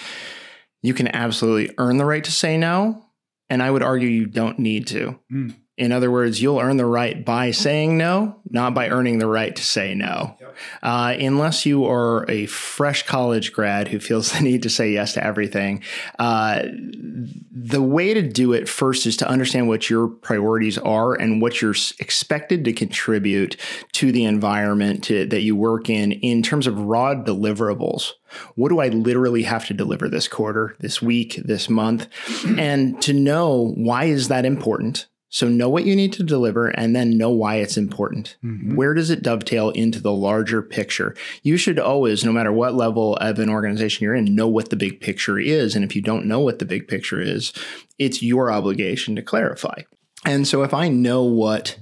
You 0.81 0.93
can 0.93 1.13
absolutely 1.15 1.73
earn 1.77 1.97
the 1.97 2.05
right 2.05 2.23
to 2.23 2.31
say 2.31 2.57
no. 2.57 3.03
And 3.49 3.61
I 3.61 3.69
would 3.69 3.83
argue 3.83 4.07
you 4.07 4.25
don't 4.25 4.59
need 4.59 4.87
to. 4.87 5.19
Mm. 5.31 5.55
In 5.75 5.91
other 5.91 6.11
words, 6.11 6.39
you'll 6.39 6.59
earn 6.59 6.77
the 6.77 6.85
right 6.85 7.25
by 7.25 7.49
saying 7.49 7.97
no, 7.97 8.35
not 8.51 8.75
by 8.75 8.89
earning 8.89 9.17
the 9.17 9.27
right 9.27 9.55
to 9.55 9.63
say 9.63 9.95
no. 9.95 10.37
Yep. 10.39 10.55
Uh, 10.83 11.15
unless 11.19 11.65
you 11.65 11.85
are 11.85 12.29
a 12.29 12.45
fresh 12.45 13.03
college 13.07 13.51
grad 13.53 13.87
who 13.87 13.99
feels 13.99 14.31
the 14.33 14.41
need 14.41 14.61
to 14.63 14.69
say 14.69 14.91
yes 14.91 15.13
to 15.13 15.23
everything, 15.23 15.81
uh, 16.19 16.61
the 16.63 17.81
way 17.81 18.13
to 18.13 18.21
do 18.21 18.53
it 18.53 18.69
first 18.69 19.07
is 19.07 19.17
to 19.17 19.27
understand 19.27 19.67
what 19.67 19.89
your 19.89 20.07
priorities 20.07 20.77
are 20.77 21.15
and 21.15 21.41
what 21.41 21.59
you're 21.59 21.75
expected 21.99 22.65
to 22.65 22.73
contribute 22.73 23.57
to 23.93 24.11
the 24.11 24.25
environment 24.25 25.03
to, 25.05 25.25
that 25.25 25.41
you 25.41 25.55
work 25.55 25.89
in 25.89 26.11
in 26.11 26.43
terms 26.43 26.67
of 26.67 26.79
raw 26.79 27.15
deliverables. 27.15 28.11
What 28.55 28.69
do 28.69 28.79
I 28.79 28.89
literally 28.89 29.43
have 29.43 29.65
to 29.67 29.73
deliver 29.73 30.07
this 30.07 30.27
quarter, 30.27 30.75
this 30.79 31.01
week, 31.01 31.41
this 31.43 31.67
month? 31.67 32.07
And 32.63 33.01
to 33.01 33.13
know 33.13 33.73
why 33.75 34.05
is 34.05 34.27
that 34.27 34.45
important? 34.45 35.07
So 35.33 35.47
know 35.47 35.67
what 35.67 35.85
you 35.85 35.95
need 35.95 36.13
to 36.13 36.23
deliver 36.23 36.67
and 36.67 36.95
then 36.95 37.17
know 37.17 37.31
why 37.31 37.55
it's 37.55 37.75
important. 37.75 38.37
Mm-hmm. 38.43 38.75
Where 38.75 38.93
does 38.93 39.09
it 39.09 39.23
dovetail 39.23 39.71
into 39.71 39.99
the 39.99 40.11
larger 40.11 40.61
picture? 40.61 41.15
You 41.41 41.57
should 41.57 41.79
always, 41.79 42.23
no 42.23 42.31
matter 42.31 42.53
what 42.53 42.75
level 42.75 43.15
of 43.15 43.39
an 43.39 43.49
organization 43.49 44.03
you're 44.03 44.13
in, 44.13 44.35
know 44.35 44.47
what 44.47 44.69
the 44.69 44.75
big 44.75 45.01
picture 45.01 45.39
is. 45.39 45.75
And 45.75 45.83
if 45.83 45.95
you 45.95 46.03
don't 46.03 46.27
know 46.27 46.39
what 46.39 46.59
the 46.59 46.65
big 46.65 46.87
picture 46.87 47.19
is, 47.19 47.51
it's 47.97 48.21
your 48.21 48.51
obligation 48.51 49.15
to 49.15 49.23
clarify. 49.23 49.81
And 50.23 50.47
so 50.47 50.61
if 50.61 50.71
I 50.71 50.87
know 50.87 51.23
what 51.23 51.79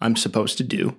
I'm 0.00 0.16
supposed 0.16 0.56
to 0.56 0.64
do, 0.64 0.96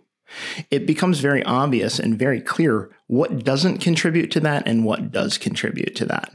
it 0.69 0.85
becomes 0.85 1.19
very 1.19 1.41
obvious 1.45 1.97
and 1.97 2.19
very 2.19 2.41
clear 2.41 2.91
what 3.07 3.43
doesn't 3.43 3.79
contribute 3.79 4.29
to 4.33 4.39
that 4.41 4.67
and 4.67 4.85
what 4.85 5.11
does 5.11 5.39
contribute 5.39 5.95
to 5.95 6.05
that. 6.05 6.31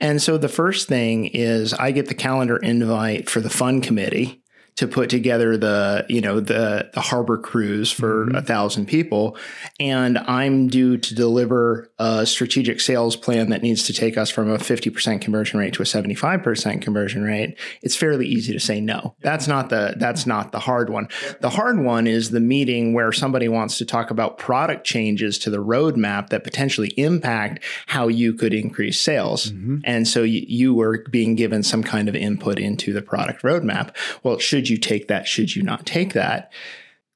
And 0.00 0.22
so 0.22 0.38
the 0.38 0.48
first 0.48 0.86
thing 0.86 1.26
is 1.26 1.74
I 1.74 1.90
get 1.90 2.06
the 2.06 2.14
calendar 2.14 2.58
invite 2.58 3.28
for 3.28 3.40
the 3.40 3.50
fun 3.50 3.80
committee 3.80 4.43
to 4.76 4.88
put 4.88 5.08
together 5.08 5.56
the 5.56 6.04
you 6.08 6.20
know 6.20 6.40
the 6.40 6.90
the 6.94 7.00
harbor 7.00 7.38
cruise 7.38 7.92
for 7.92 8.26
mm-hmm. 8.26 8.36
a 8.36 8.42
thousand 8.42 8.86
people, 8.86 9.36
and 9.78 10.18
I'm 10.18 10.68
due 10.68 10.96
to 10.96 11.14
deliver 11.14 11.90
a 11.98 12.26
strategic 12.26 12.80
sales 12.80 13.14
plan 13.14 13.50
that 13.50 13.62
needs 13.62 13.84
to 13.84 13.92
take 13.92 14.18
us 14.18 14.30
from 14.30 14.50
a 14.50 14.58
50% 14.58 15.20
conversion 15.20 15.60
rate 15.60 15.74
to 15.74 15.82
a 15.82 15.84
75% 15.84 16.82
conversion 16.82 17.22
rate. 17.22 17.56
It's 17.82 17.94
fairly 17.94 18.26
easy 18.26 18.52
to 18.52 18.60
say 18.60 18.80
no. 18.80 19.14
That's 19.20 19.46
not 19.46 19.70
the 19.70 19.94
that's 19.96 20.26
not 20.26 20.50
the 20.50 20.60
hard 20.60 20.90
one. 20.90 21.08
The 21.40 21.50
hard 21.50 21.78
one 21.78 22.06
is 22.06 22.30
the 22.30 22.40
meeting 22.40 22.94
where 22.94 23.12
somebody 23.12 23.48
wants 23.48 23.78
to 23.78 23.84
talk 23.84 24.10
about 24.10 24.38
product 24.38 24.84
changes 24.84 25.38
to 25.40 25.50
the 25.50 25.58
roadmap 25.58 26.30
that 26.30 26.42
potentially 26.42 26.88
impact 26.96 27.62
how 27.86 28.08
you 28.08 28.34
could 28.34 28.52
increase 28.52 28.98
sales, 28.98 29.52
mm-hmm. 29.52 29.78
and 29.84 30.08
so 30.08 30.22
you, 30.22 30.44
you 30.48 30.74
were 30.74 31.04
being 31.10 31.36
given 31.36 31.62
some 31.62 31.84
kind 31.84 32.08
of 32.08 32.16
input 32.16 32.58
into 32.58 32.92
the 32.92 33.02
product 33.02 33.42
roadmap. 33.42 33.94
Well, 34.22 34.38
should 34.38 34.63
should 34.64 34.70
you 34.70 34.78
take 34.78 35.08
that? 35.08 35.28
Should 35.28 35.54
you 35.54 35.62
not 35.62 35.84
take 35.84 36.14
that? 36.14 36.50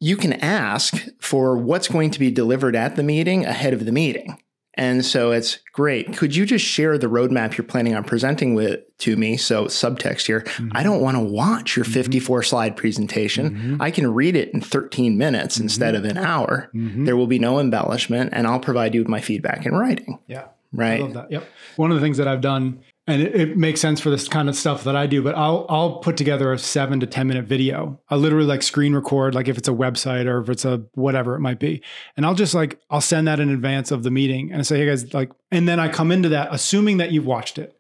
You 0.01 0.17
can 0.19 0.35
ask 0.35 0.97
for 1.19 1.57
what's 1.57 1.89
going 1.89 2.11
to 2.11 2.19
be 2.19 2.31
delivered 2.31 2.77
at 2.77 2.97
the 2.97 3.03
meeting 3.03 3.47
ahead 3.47 3.73
of 3.73 3.87
the 3.87 3.93
meeting. 3.93 4.39
And 4.75 5.05
so 5.05 5.33
it's 5.33 5.59
great. 5.73 6.15
Could 6.15 6.37
you 6.37 6.45
just 6.45 6.65
share 6.65 6.99
the 6.99 7.07
roadmap 7.07 7.57
you're 7.57 7.65
planning 7.65 7.97
on 7.97 8.05
presenting 8.05 8.55
with 8.55 8.81
to 8.99 9.17
me? 9.17 9.39
So 9.39 9.65
subtext 9.65 10.27
here. 10.27 10.43
Mm-hmm. 10.43 10.69
I 10.73 10.83
don't 10.83 11.01
want 11.01 11.17
to 11.17 11.23
watch 11.23 11.75
your 11.75 11.87
mm-hmm. 11.87 11.95
54 11.95 12.43
slide 12.43 12.77
presentation. 12.77 13.51
Mm-hmm. 13.51 13.83
I 13.83 13.91
can 13.91 14.13
read 14.13 14.37
it 14.37 14.53
in 14.53 14.61
13 14.61 15.17
minutes 15.17 15.57
mm-hmm. 15.57 15.65
instead 15.65 15.95
of 15.95 16.05
an 16.05 16.19
hour. 16.19 16.71
Mm-hmm. 16.75 17.07
There 17.07 17.17
will 17.17 17.27
be 17.27 17.39
no 17.39 17.59
embellishment 17.59 18.31
and 18.35 18.47
I'll 18.47 18.61
provide 18.61 18.95
you 18.95 19.01
with 19.01 19.09
my 19.09 19.23
feedback 19.23 19.65
in 19.65 19.75
writing. 19.75 20.19
Yeah. 20.29 20.49
Right. 20.73 21.01
I 21.01 21.03
love 21.03 21.15
that. 21.15 21.33
Yep. 21.33 21.49
One 21.77 21.91
of 21.91 21.97
the 21.97 22.03
things 22.03 22.19
that 22.19 22.29
I've 22.29 22.43
done 22.43 22.83
and 23.09 23.23
it, 23.23 23.35
it, 23.35 23.57
makes 23.57 23.81
sense 23.81 24.01
for 24.01 24.11
this 24.11 24.29
kind 24.29 24.51
of 24.51 24.55
stuff 24.55 24.85
that 24.85 24.95
I 24.95 25.07
do. 25.07 25.23
But 25.23 25.35
I'll 25.35 25.65
I'll 25.71 25.97
put 25.97 26.17
together 26.17 26.53
a 26.53 26.59
seven 26.59 27.01
to 27.01 27.07
ten 27.07 27.27
minute 27.27 27.47
video. 27.47 27.99
I 28.11 28.17
literally 28.17 28.47
like 28.47 28.63
screen 28.63 28.95
record, 28.95 29.35
like 29.35 29.49
if 29.49 29.57
it's 29.57 29.67
a 29.67 29.73
website 29.73 30.27
or 30.27 30.41
if 30.43 30.51
it's 30.51 30.65
a 30.67 30.85
whatever 30.93 31.35
it 31.35 31.41
might 31.41 31.59
be, 31.59 31.83
and 32.17 32.27
I'll 32.27 32.35
just 32.35 32.55
like 32.55 32.79
I'll 32.91 33.01
send 33.01 33.27
that 33.27 33.41
in 33.41 33.49
advance 33.49 33.91
of 33.91 34.03
the 34.03 34.11
meeting 34.11 34.53
and 34.53 34.61
I 34.61 34.63
say, 34.63 34.79
hey 34.79 34.87
guys, 34.87 35.13
like, 35.15 35.33
and 35.51 35.67
then 35.67 35.81
I 35.81 35.89
come 35.89 36.13
into 36.13 36.29
that 36.29 36.49
assuming 36.53 36.99
that 36.99 37.11
you've 37.11 37.27
watched 37.27 37.59
it, 37.59 37.79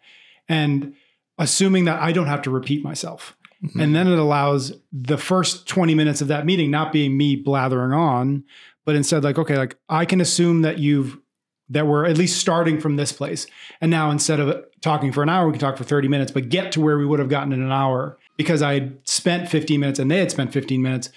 and 0.49 0.95
assuming 1.37 1.85
that 1.85 2.01
I 2.01 2.11
don't 2.13 2.27
have 2.27 2.43
to 2.43 2.51
repeat 2.51 2.83
myself. 2.83 3.37
Mm-hmm. 3.63 3.81
And 3.81 3.95
then 3.95 4.07
it 4.07 4.19
allows 4.19 4.73
the 4.93 5.19
first 5.19 5.67
20 5.67 5.95
minutes 5.95 6.21
of 6.21 6.29
that 6.29 6.47
meeting 6.47 6.71
not 6.71 6.93
being 6.93 7.17
me 7.17 7.37
blathering 7.37 7.93
on, 7.93 8.45
but 8.87 8.95
instead, 8.95 9.25
like, 9.25 9.39
okay, 9.39 9.59
like 9.59 9.77
I 9.89 10.05
can 10.05 10.21
assume 10.21 10.63
that 10.63 10.79
you've 10.79 11.19
that 11.71 11.87
we're 11.87 12.07
at 12.07 12.17
least 12.17 12.39
starting 12.39 12.81
from 12.81 12.97
this 12.97 13.13
place. 13.13 13.47
And 13.81 13.91
now 13.91 14.11
instead 14.11 14.41
of 14.41 14.65
talking 14.81 15.13
for 15.13 15.23
an 15.23 15.29
hour, 15.29 15.47
we 15.47 15.53
can 15.53 15.61
talk 15.61 15.77
for 15.77 15.85
30 15.85 16.09
minutes, 16.09 16.33
but 16.33 16.49
get 16.49 16.73
to 16.73 16.81
where 16.81 16.99
we 16.99 17.07
would 17.07 17.19
have 17.19 17.29
gotten 17.29 17.53
in 17.53 17.63
an 17.63 17.73
hour 17.73 18.19
because 18.37 18.63
I 18.63 18.75
had 18.75 18.99
spent 19.09 19.49
15 19.49 19.79
minutes 19.79 19.99
and 19.99 20.11
they 20.11 20.19
had 20.19 20.31
spent 20.31 20.53
15 20.53 20.81
minutes 20.81 21.11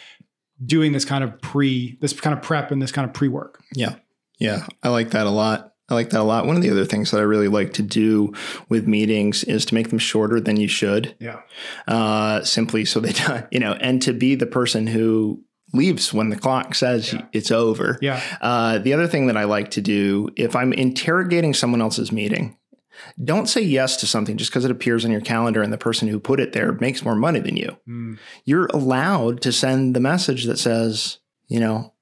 doing 0.63 0.91
this 0.91 1.05
kind 1.05 1.23
of 1.23 1.41
pre, 1.41 1.97
this 2.01 2.13
kind 2.19 2.35
of 2.35 2.43
prep 2.43 2.71
and 2.71 2.81
this 2.81 2.91
kind 2.91 3.07
of 3.07 3.13
pre 3.13 3.27
work. 3.27 3.63
Yeah. 3.73 3.95
Yeah. 4.39 4.65
I 4.83 4.89
like 4.89 5.11
that 5.11 5.27
a 5.27 5.31
lot. 5.31 5.73
I 5.89 5.93
like 5.93 6.11
that 6.11 6.21
a 6.21 6.23
lot. 6.23 6.45
One 6.45 6.55
of 6.55 6.61
the 6.61 6.69
other 6.69 6.85
things 6.85 7.11
that 7.11 7.17
I 7.17 7.23
really 7.23 7.49
like 7.49 7.73
to 7.73 7.83
do 7.83 8.33
with 8.69 8.87
meetings 8.87 9.43
is 9.43 9.65
to 9.65 9.75
make 9.75 9.89
them 9.89 9.99
shorter 9.99 10.39
than 10.39 10.57
you 10.57 10.69
should. 10.69 11.15
Yeah. 11.19 11.41
Uh, 11.85 12.43
simply 12.43 12.85
so 12.85 13.01
that, 13.01 13.47
you 13.51 13.59
know, 13.59 13.73
and 13.73 14.01
to 14.03 14.13
be 14.13 14.35
the 14.35 14.45
person 14.45 14.87
who 14.87 15.43
leaves 15.73 16.13
when 16.13 16.29
the 16.29 16.35
clock 16.35 16.75
says 16.75 17.13
yeah. 17.13 17.25
it's 17.31 17.51
over. 17.51 17.97
Yeah. 18.01 18.21
Uh, 18.41 18.79
the 18.79 18.93
other 18.93 19.07
thing 19.07 19.27
that 19.27 19.37
I 19.37 19.45
like 19.45 19.71
to 19.71 19.81
do, 19.81 20.29
if 20.35 20.55
I'm 20.55 20.73
interrogating 20.73 21.53
someone 21.53 21.81
else's 21.81 22.11
meeting, 22.11 22.57
don't 23.23 23.47
say 23.47 23.61
yes 23.61 23.97
to 23.97 24.07
something 24.07 24.37
just 24.37 24.51
because 24.51 24.65
it 24.65 24.71
appears 24.71 25.05
on 25.05 25.11
your 25.11 25.21
calendar 25.21 25.61
and 25.61 25.73
the 25.73 25.77
person 25.77 26.07
who 26.07 26.19
put 26.19 26.39
it 26.39 26.53
there 26.53 26.73
makes 26.73 27.03
more 27.03 27.15
money 27.15 27.39
than 27.39 27.57
you. 27.57 27.77
Mm. 27.87 28.19
You're 28.45 28.67
allowed 28.67 29.41
to 29.41 29.51
send 29.51 29.95
the 29.95 29.99
message 29.99 30.45
that 30.45 30.59
says, 30.59 31.19
you 31.47 31.59
know, 31.59 31.93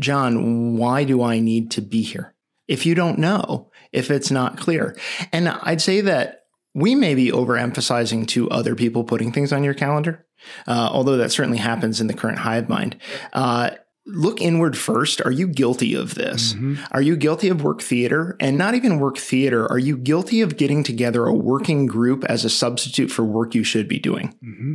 John, 0.00 0.76
why 0.76 1.04
do 1.04 1.22
I 1.22 1.40
need 1.40 1.70
to 1.72 1.82
be 1.82 2.02
here? 2.02 2.34
If 2.68 2.86
you 2.86 2.94
don't 2.94 3.18
know, 3.18 3.70
if 3.92 4.10
it's 4.10 4.30
not 4.30 4.58
clear. 4.58 4.96
And 5.32 5.48
I'd 5.48 5.82
say 5.82 6.02
that 6.02 6.44
we 6.74 6.94
may 6.94 7.14
be 7.14 7.32
overemphasizing 7.32 8.28
to 8.28 8.48
other 8.50 8.76
people 8.76 9.02
putting 9.02 9.32
things 9.32 9.52
on 9.52 9.64
your 9.64 9.74
calendar 9.74 10.26
uh, 10.66 10.88
although 10.92 11.16
that 11.16 11.32
certainly 11.32 11.58
happens 11.58 12.00
in 12.00 12.06
the 12.06 12.14
current 12.14 12.38
hive 12.38 12.68
mind. 12.68 12.96
Uh, 13.32 13.70
look 14.08 14.40
inward 14.40 14.76
first. 14.76 15.20
Are 15.20 15.30
you 15.30 15.46
guilty 15.46 15.94
of 15.94 16.14
this? 16.14 16.54
Mm-hmm. 16.54 16.76
Are 16.92 17.02
you 17.02 17.16
guilty 17.16 17.48
of 17.48 17.62
work 17.62 17.82
theater? 17.82 18.36
And 18.40 18.56
not 18.56 18.74
even 18.74 18.98
work 18.98 19.18
theater. 19.18 19.70
Are 19.70 19.78
you 19.78 19.96
guilty 19.96 20.40
of 20.40 20.56
getting 20.56 20.82
together 20.82 21.26
a 21.26 21.34
working 21.34 21.86
group 21.86 22.24
as 22.24 22.44
a 22.44 22.50
substitute 22.50 23.10
for 23.10 23.24
work 23.24 23.54
you 23.54 23.64
should 23.64 23.86
be 23.86 23.98
doing? 23.98 24.34
Mm-hmm. 24.44 24.74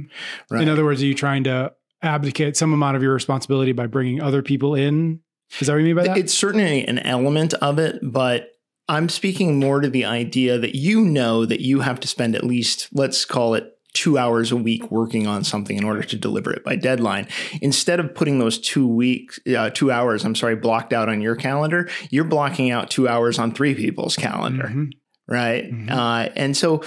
Right. 0.51 0.61
In 0.61 0.69
other 0.69 0.85
words, 0.85 1.01
are 1.01 1.07
you 1.07 1.15
trying 1.15 1.43
to 1.45 1.73
abdicate 2.03 2.55
some 2.55 2.73
amount 2.73 2.95
of 2.95 3.01
your 3.01 3.13
responsibility 3.13 3.71
by 3.71 3.87
bringing 3.87 4.21
other 4.21 4.43
people 4.43 4.75
in? 4.75 5.21
Is 5.59 5.67
that 5.67 5.73
what 5.73 5.79
you 5.79 5.85
mean 5.85 5.95
by 5.95 6.03
that? 6.03 6.17
It's 6.17 6.33
certainly 6.33 6.85
an 6.87 6.99
element 6.99 7.53
of 7.55 7.79
it, 7.79 7.99
but 8.01 8.51
I'm 8.87 9.07
speaking 9.09 9.59
more 9.59 9.81
to 9.81 9.89
the 9.89 10.05
idea 10.05 10.57
that 10.59 10.75
you 10.75 11.01
know 11.05 11.45
that 11.45 11.61
you 11.61 11.81
have 11.81 11.99
to 12.01 12.07
spend 12.07 12.35
at 12.35 12.43
least, 12.43 12.89
let's 12.91 13.23
call 13.25 13.53
it 13.53 13.72
two 13.93 14.17
hours 14.17 14.51
a 14.51 14.55
week 14.55 14.89
working 14.91 15.27
on 15.27 15.43
something 15.43 15.77
in 15.77 15.83
order 15.83 16.03
to 16.03 16.15
deliver 16.15 16.51
it 16.51 16.63
by 16.63 16.75
deadline. 16.75 17.27
Instead 17.61 17.99
of 17.99 18.13
putting 18.15 18.39
those 18.39 18.57
two 18.59 18.87
weeks, 18.87 19.39
uh, 19.55 19.69
two 19.69 19.91
hours, 19.91 20.25
I'm 20.25 20.35
sorry, 20.35 20.55
blocked 20.55 20.93
out 20.93 21.09
on 21.09 21.21
your 21.21 21.35
calendar, 21.35 21.89
you're 22.09 22.23
blocking 22.23 22.71
out 22.71 22.89
two 22.89 23.07
hours 23.07 23.37
on 23.39 23.53
three 23.53 23.75
people's 23.75 24.15
calendar. 24.15 24.65
Mm-hmm. 24.65 24.85
Right. 25.27 25.71
Mm-hmm. 25.71 25.89
Uh, 25.89 26.29
and 26.35 26.57
so 26.57 26.83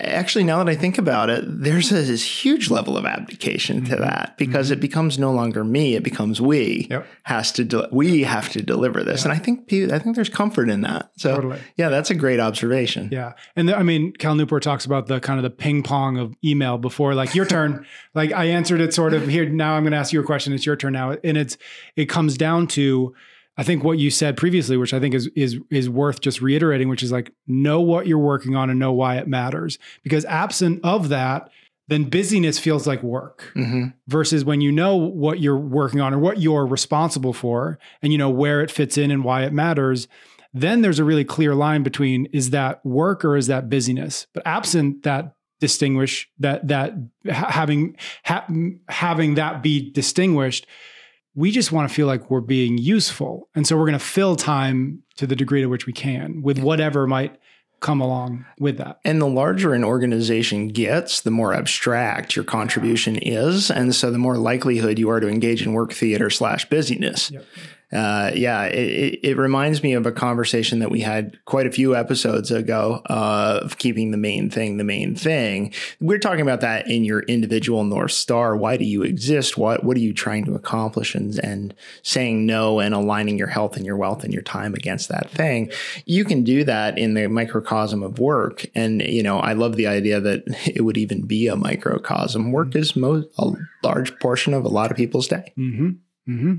actually 0.00 0.44
now 0.44 0.58
that 0.58 0.68
i 0.68 0.74
think 0.74 0.98
about 0.98 1.30
it 1.30 1.44
there's 1.46 1.92
a, 1.92 1.94
this 1.94 2.24
huge 2.24 2.70
level 2.70 2.96
of 2.96 3.04
abdication 3.04 3.84
to 3.84 3.92
mm-hmm. 3.92 4.02
that 4.02 4.36
because 4.36 4.66
mm-hmm. 4.66 4.74
it 4.74 4.80
becomes 4.80 5.18
no 5.18 5.30
longer 5.32 5.62
me 5.62 5.94
it 5.94 6.02
becomes 6.02 6.40
we 6.40 6.86
yep. 6.90 7.06
has 7.24 7.52
to 7.52 7.64
de- 7.64 7.88
we 7.92 8.22
have 8.22 8.48
to 8.48 8.62
deliver 8.62 9.04
this. 9.04 9.24
And 9.24 9.32
i 9.32 9.38
think 9.38 9.72
i 9.72 9.98
think 9.98 10.16
there's 10.16 10.28
comfort 10.28 10.68
in 10.68 10.80
that. 10.82 11.10
So 11.16 11.36
totally. 11.36 11.60
yeah 11.76 11.88
that's 11.88 12.10
a 12.10 12.14
great 12.14 12.40
observation. 12.40 13.08
Yeah. 13.12 13.34
And 13.56 13.68
the, 13.68 13.76
i 13.76 13.82
mean 13.82 14.12
cal 14.12 14.34
newport 14.34 14.62
talks 14.62 14.84
about 14.84 15.06
the 15.06 15.20
kind 15.20 15.38
of 15.38 15.42
the 15.42 15.50
ping 15.50 15.82
pong 15.82 16.18
of 16.18 16.34
email 16.44 16.78
before 16.78 17.14
like 17.14 17.34
your 17.34 17.46
turn. 17.46 17.86
Like 18.12 18.32
i 18.32 18.46
answered 18.46 18.80
it 18.80 18.92
sort 18.92 19.14
of 19.14 19.28
here. 19.28 19.48
Now 19.48 19.74
i'm 19.74 19.84
going 19.84 19.92
to 19.92 19.98
ask 19.98 20.12
you 20.12 20.20
a 20.20 20.24
question. 20.24 20.52
It's 20.52 20.66
your 20.66 20.74
turn 20.74 20.94
now. 20.94 21.16
And 21.22 21.36
it's 21.36 21.56
it 21.94 22.06
comes 22.06 22.36
down 22.36 22.66
to 22.68 23.14
I 23.56 23.62
think 23.62 23.84
what 23.84 23.98
you 23.98 24.10
said 24.10 24.36
previously, 24.36 24.76
which 24.76 24.94
I 24.94 25.00
think 25.00 25.14
is 25.14 25.28
is 25.36 25.58
is 25.70 25.88
worth 25.88 26.20
just 26.20 26.40
reiterating, 26.40 26.88
which 26.88 27.02
is 27.02 27.12
like 27.12 27.32
know 27.46 27.80
what 27.80 28.06
you're 28.06 28.18
working 28.18 28.56
on 28.56 28.70
and 28.70 28.78
know 28.78 28.92
why 28.92 29.16
it 29.16 29.28
matters. 29.28 29.78
Because 30.02 30.24
absent 30.26 30.80
of 30.82 31.08
that, 31.10 31.50
then 31.88 32.04
busyness 32.04 32.58
feels 32.58 32.86
like 32.86 33.02
work. 33.02 33.52
Mm-hmm. 33.54 33.88
Versus 34.06 34.44
when 34.44 34.60
you 34.60 34.72
know 34.72 34.96
what 34.96 35.40
you're 35.40 35.56
working 35.56 36.00
on 36.00 36.14
or 36.14 36.18
what 36.18 36.40
you're 36.40 36.66
responsible 36.66 37.32
for, 37.32 37.78
and 38.00 38.12
you 38.12 38.18
know 38.18 38.30
where 38.30 38.62
it 38.62 38.70
fits 38.70 38.96
in 38.96 39.10
and 39.10 39.24
why 39.24 39.42
it 39.42 39.52
matters, 39.52 40.08
then 40.54 40.80
there's 40.80 40.98
a 40.98 41.04
really 41.04 41.24
clear 41.24 41.54
line 41.54 41.82
between 41.82 42.26
is 42.26 42.50
that 42.50 42.84
work 42.84 43.24
or 43.24 43.36
is 43.36 43.46
that 43.48 43.68
busyness. 43.68 44.26
But 44.32 44.46
absent 44.46 45.02
that 45.02 45.34
distinguish 45.60 46.28
that 46.38 46.66
that 46.68 46.94
having 47.26 47.96
ha- 48.24 48.48
having 48.88 49.34
that 49.34 49.62
be 49.62 49.90
distinguished 49.90 50.66
we 51.34 51.50
just 51.50 51.72
want 51.72 51.88
to 51.88 51.94
feel 51.94 52.06
like 52.06 52.30
we're 52.30 52.40
being 52.40 52.78
useful. 52.78 53.48
And 53.54 53.66
so 53.66 53.76
we're 53.76 53.86
going 53.86 53.98
to 53.98 54.04
fill 54.04 54.36
time 54.36 55.02
to 55.16 55.26
the 55.26 55.36
degree 55.36 55.62
to 55.62 55.68
which 55.68 55.86
we 55.86 55.92
can 55.92 56.42
with 56.42 56.58
whatever 56.58 57.06
might 57.06 57.36
come 57.80 58.00
along 58.00 58.44
with 58.58 58.76
that. 58.76 59.00
And 59.04 59.20
the 59.20 59.26
larger 59.26 59.72
an 59.72 59.84
organization 59.84 60.68
gets, 60.68 61.22
the 61.22 61.30
more 61.30 61.54
abstract 61.54 62.36
your 62.36 62.44
contribution 62.44 63.16
is. 63.16 63.70
And 63.70 63.94
so 63.94 64.10
the 64.10 64.18
more 64.18 64.36
likelihood 64.36 64.98
you 64.98 65.08
are 65.08 65.20
to 65.20 65.28
engage 65.28 65.62
in 65.62 65.72
work 65.72 65.92
theater 65.92 66.28
slash 66.30 66.68
busyness. 66.68 67.30
Yep 67.30 67.46
uh, 67.92 68.30
yeah, 68.34 68.64
it, 68.64 69.18
it, 69.22 69.36
reminds 69.36 69.82
me 69.82 69.94
of 69.94 70.06
a 70.06 70.12
conversation 70.12 70.78
that 70.78 70.90
we 70.90 71.00
had 71.00 71.36
quite 71.44 71.66
a 71.66 71.72
few 71.72 71.96
episodes 71.96 72.50
ago 72.50 73.02
uh, 73.06 73.60
of 73.62 73.78
keeping 73.78 74.10
the 74.10 74.16
main 74.16 74.48
thing 74.48 74.76
the 74.76 74.84
main 74.84 75.14
thing. 75.14 75.72
We're 76.00 76.18
talking 76.18 76.42
about 76.42 76.60
that 76.60 76.88
in 76.88 77.04
your 77.04 77.20
individual 77.22 77.84
North 77.84 78.12
Star. 78.12 78.56
Why 78.56 78.76
do 78.76 78.84
you 78.84 79.02
exist? 79.02 79.58
What 79.58 79.82
what 79.82 79.96
are 79.96 80.00
you 80.00 80.14
trying 80.14 80.44
to 80.44 80.54
accomplish? 80.54 81.14
And, 81.14 81.38
and 81.42 81.74
saying 82.02 82.46
no 82.46 82.80
and 82.80 82.94
aligning 82.94 83.38
your 83.38 83.48
health 83.48 83.76
and 83.76 83.84
your 83.84 83.96
wealth 83.96 84.24
and 84.24 84.32
your 84.32 84.42
time 84.42 84.74
against 84.74 85.08
that 85.08 85.30
thing. 85.30 85.70
You 86.06 86.24
can 86.24 86.44
do 86.44 86.64
that 86.64 86.98
in 86.98 87.14
the 87.14 87.28
microcosm 87.28 88.02
of 88.02 88.18
work. 88.18 88.66
And, 88.74 89.02
you 89.02 89.22
know, 89.22 89.38
I 89.38 89.52
love 89.52 89.76
the 89.76 89.86
idea 89.86 90.20
that 90.20 90.44
it 90.74 90.82
would 90.82 90.98
even 90.98 91.26
be 91.26 91.48
a 91.48 91.56
microcosm. 91.56 92.52
Work 92.52 92.76
is 92.76 92.96
most, 92.96 93.28
a 93.38 93.52
large 93.82 94.18
portion 94.20 94.54
of 94.54 94.64
a 94.64 94.68
lot 94.68 94.90
of 94.90 94.96
people's 94.96 95.28
day. 95.28 95.52
Mm-hmm. 95.58 95.88
Mm-hmm. 96.28 96.54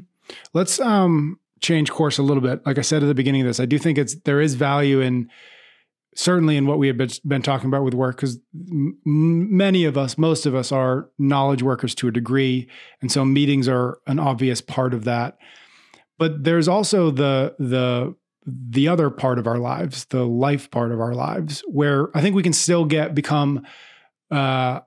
Let's 0.54 0.80
um, 0.80 1.40
change 1.62 1.92
course 1.92 2.18
a 2.18 2.24
little 2.24 2.42
bit. 2.42 2.66
Like 2.66 2.78
I 2.78 2.82
said 2.82 3.04
at 3.04 3.08
the 3.08 3.16
beginning 3.16 3.42
of 3.42 3.48
this, 3.48 3.60
I 3.60 3.66
do 3.66 3.78
think 3.78 3.98
it's 3.98 4.16
there 4.16 4.42
is 4.42 4.56
value 4.56 5.02
in 5.02 5.30
certainly 6.16 6.58
in 6.58 6.66
what 6.66 6.78
we 6.78 6.88
have 6.88 6.98
been, 6.98 7.42
talking 7.42 7.68
about 7.68 7.84
with 7.84 7.94
work 7.94 8.18
because 8.18 8.38
m- 8.54 8.98
many 9.06 9.86
of 9.86 9.98
us, 9.98 10.18
most 10.18 10.46
of 10.46 10.54
us, 10.54 10.72
are 10.72 11.10
knowledge 11.18 11.64
workers 11.64 11.96
to 11.96 12.08
a 12.08 12.12
degree, 12.12 12.70
and 13.02 13.12
so 13.12 13.24
meetings 13.24 13.68
are 13.68 14.00
an 14.08 14.20
obvious 14.20 14.62
part 14.62 14.94
of 14.94 15.06
that. 15.06 15.38
But 16.18 16.44
there's 16.44 16.68
also 16.68 17.12
the 17.12 17.56
the 17.60 18.16
the 18.46 18.88
other 18.88 19.10
part 19.10 19.38
of 19.38 19.48
our 19.48 19.60
lives, 19.60 20.06
the 20.06 20.26
life 20.26 20.70
part 20.72 20.92
of 20.92 21.00
our 21.00 21.14
lives, 21.14 21.64
where 21.68 22.16
I 22.16 22.22
think 22.22 22.36
we 22.36 22.44
can 22.44 22.54
still 22.54 22.86
get 22.86 23.16
become 23.16 23.66
uh, 24.30 24.82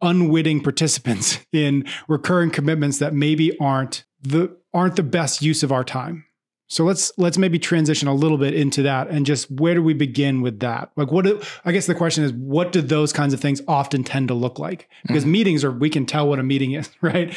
unwitting 0.00 0.62
participants 0.62 1.38
in 1.52 1.84
recurring 2.08 2.50
commitments 2.50 2.98
that 2.98 3.14
maybe 3.14 3.56
aren't 3.58 4.04
the 4.22 4.56
aren't 4.74 4.96
the 4.96 5.02
best 5.02 5.40
use 5.40 5.62
of 5.62 5.72
our 5.72 5.84
time. 5.84 6.26
So 6.66 6.84
let's 6.84 7.12
let's 7.18 7.38
maybe 7.38 7.58
transition 7.58 8.08
a 8.08 8.14
little 8.14 8.38
bit 8.38 8.54
into 8.54 8.82
that 8.82 9.08
and 9.08 9.26
just 9.26 9.50
where 9.50 9.74
do 9.74 9.82
we 9.82 9.94
begin 9.94 10.40
with 10.40 10.60
that? 10.60 10.90
Like 10.96 11.12
what 11.12 11.24
do, 11.24 11.40
I 11.64 11.72
guess 11.72 11.86
the 11.86 11.94
question 11.94 12.24
is 12.24 12.32
what 12.32 12.72
do 12.72 12.80
those 12.80 13.12
kinds 13.12 13.34
of 13.34 13.40
things 13.40 13.60
often 13.68 14.02
tend 14.02 14.28
to 14.28 14.34
look 14.34 14.58
like? 14.58 14.88
Because 15.06 15.22
mm-hmm. 15.22 15.32
meetings 15.32 15.64
are 15.64 15.70
we 15.70 15.90
can 15.90 16.06
tell 16.06 16.28
what 16.28 16.38
a 16.38 16.42
meeting 16.42 16.72
is, 16.72 16.90
right? 17.00 17.34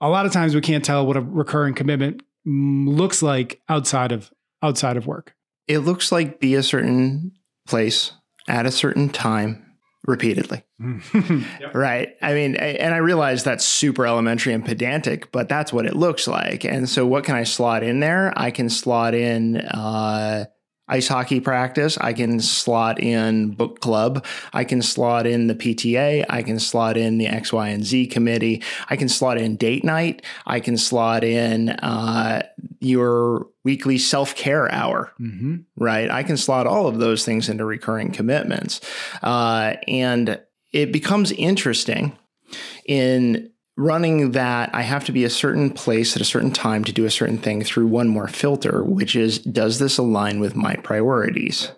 A 0.00 0.08
lot 0.08 0.26
of 0.26 0.32
times 0.32 0.54
we 0.54 0.60
can't 0.60 0.84
tell 0.84 1.06
what 1.06 1.16
a 1.16 1.20
recurring 1.20 1.74
commitment 1.74 2.22
looks 2.44 3.22
like 3.22 3.62
outside 3.68 4.12
of 4.12 4.30
outside 4.62 4.96
of 4.96 5.06
work. 5.06 5.34
It 5.66 5.78
looks 5.78 6.12
like 6.12 6.40
be 6.40 6.54
a 6.54 6.62
certain 6.62 7.32
place 7.66 8.12
at 8.48 8.66
a 8.66 8.70
certain 8.70 9.08
time 9.08 9.73
repeatedly. 10.04 10.62
yep. 10.80 11.74
Right. 11.74 12.16
I 12.20 12.34
mean, 12.34 12.56
and 12.56 12.94
I 12.94 12.98
realize 12.98 13.44
that's 13.44 13.64
super 13.64 14.06
elementary 14.06 14.52
and 14.52 14.64
pedantic, 14.64 15.32
but 15.32 15.48
that's 15.48 15.72
what 15.72 15.86
it 15.86 15.96
looks 15.96 16.26
like. 16.26 16.64
And 16.64 16.88
so, 16.88 17.06
what 17.06 17.24
can 17.24 17.36
I 17.36 17.44
slot 17.44 17.82
in 17.82 18.00
there? 18.00 18.32
I 18.36 18.50
can 18.50 18.68
slot 18.68 19.14
in 19.14 19.56
uh, 19.56 20.46
ice 20.88 21.08
hockey 21.08 21.40
practice. 21.40 21.96
I 21.98 22.12
can 22.12 22.40
slot 22.40 23.00
in 23.00 23.52
book 23.52 23.80
club. 23.80 24.24
I 24.52 24.64
can 24.64 24.82
slot 24.82 25.26
in 25.26 25.46
the 25.46 25.54
PTA. 25.54 26.24
I 26.28 26.42
can 26.42 26.58
slot 26.58 26.96
in 26.96 27.18
the 27.18 27.26
X, 27.26 27.52
Y, 27.52 27.68
and 27.68 27.84
Z 27.84 28.08
committee. 28.08 28.62
I 28.88 28.96
can 28.96 29.08
slot 29.08 29.38
in 29.38 29.56
date 29.56 29.84
night. 29.84 30.22
I 30.46 30.60
can 30.60 30.76
slot 30.76 31.24
in 31.24 31.70
uh, 31.70 32.42
your 32.80 33.46
weekly 33.64 33.98
self 33.98 34.34
care 34.34 34.70
hour, 34.70 35.12
mm-hmm. 35.18 35.56
right? 35.76 36.10
I 36.10 36.22
can 36.22 36.36
slot 36.36 36.66
all 36.66 36.86
of 36.86 36.98
those 36.98 37.24
things 37.24 37.48
into 37.48 37.64
recurring 37.64 38.12
commitments. 38.12 38.80
Uh, 39.22 39.74
and 39.88 40.40
it 40.72 40.92
becomes 40.92 41.32
interesting 41.32 42.18
in 42.84 43.50
running 43.76 44.32
that 44.32 44.74
I 44.74 44.82
have 44.82 45.04
to 45.04 45.12
be 45.12 45.24
a 45.24 45.30
certain 45.30 45.70
place 45.70 46.14
at 46.14 46.22
a 46.22 46.26
certain 46.26 46.52
time 46.52 46.84
to 46.84 46.92
do 46.92 47.04
a 47.04 47.10
certain 47.10 47.38
thing 47.38 47.62
through 47.62 47.86
one 47.86 48.08
more 48.08 48.28
filter, 48.28 48.82
which 48.82 49.16
is 49.16 49.38
does 49.38 49.78
this 49.78 49.98
align 49.98 50.40
with 50.40 50.54
my 50.54 50.76
priorities? 50.76 51.72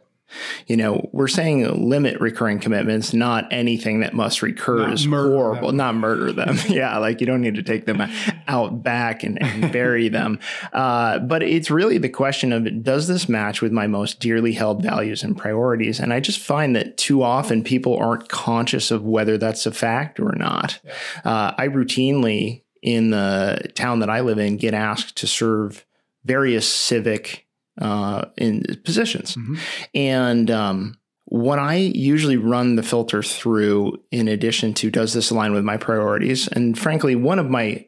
You 0.66 0.76
know, 0.76 1.09
we're 1.12 1.28
saying 1.28 1.88
limit 1.88 2.21
recurring 2.21 2.59
commitments, 2.59 3.12
not 3.12 3.47
anything 3.50 4.00
that 4.00 4.14
must 4.14 4.43
recur 4.43 4.78
not 4.78 4.93
is 4.93 5.05
horrible, 5.05 5.69
them. 5.69 5.76
not 5.76 5.95
murder 5.95 6.33
them. 6.33 6.57
yeah, 6.69 6.99
like 6.99 7.21
you 7.21 7.26
don't 7.26 7.40
need 7.40 7.55
to 7.57 7.62
take 7.62 7.87
them 7.87 8.02
out 8.49 8.83
back 8.83 9.23
and, 9.23 9.40
and 9.43 9.72
bury 9.72 10.09
them. 10.09 10.38
Uh, 10.72 11.18
but 11.18 11.42
it's 11.42 11.70
really 11.70 11.99
the 11.99 12.09
question 12.09 12.53
of 12.53 12.83
does 12.83 13.09
this 13.09 13.29
match 13.29 13.62
with 13.62 13.72
my 13.72 13.87
most 13.87 14.20
dearly 14.20 14.53
held 14.53 14.83
values 14.83 15.22
and 15.22 15.37
priorities? 15.37 16.01
And 16.01 16.12
I 16.12 16.20
just 16.20 16.40
find 16.40 16.75
that 16.77 16.96
too 16.96 17.22
often 17.22 17.62
people 17.62 17.96
aren't 17.96 18.29
conscious 18.29 18.90
of 18.90 19.05
whether 19.05 19.38
that's 19.38 19.66
a 19.66 19.72
fact 19.72 20.20
or 20.20 20.35
not. 20.37 20.81
Uh, 21.25 21.53
I 21.57 21.68
routinely, 21.68 22.62
in 22.83 23.11
the 23.11 23.70
town 23.75 24.01
that 24.01 24.11
I 24.11 24.20
live 24.20 24.38
in, 24.38 24.57
get 24.57 24.75
asked 24.75 25.16
to 25.16 25.27
serve 25.27 25.85
various 26.25 26.68
civic 26.68 27.45
uh, 27.80 28.26
in 28.36 28.62
positions. 28.84 29.36
Mm-hmm. 29.36 29.54
And 29.94 30.50
um, 30.50 30.98
what 31.26 31.58
I 31.58 31.74
usually 31.76 32.36
run 32.36 32.76
the 32.76 32.82
filter 32.82 33.22
through, 33.22 34.00
in 34.10 34.28
addition 34.28 34.74
to 34.74 34.90
does 34.90 35.12
this 35.12 35.30
align 35.30 35.52
with 35.52 35.64
my 35.64 35.76
priorities? 35.76 36.48
And 36.48 36.78
frankly, 36.78 37.16
one 37.16 37.38
of 37.38 37.50
my 37.50 37.86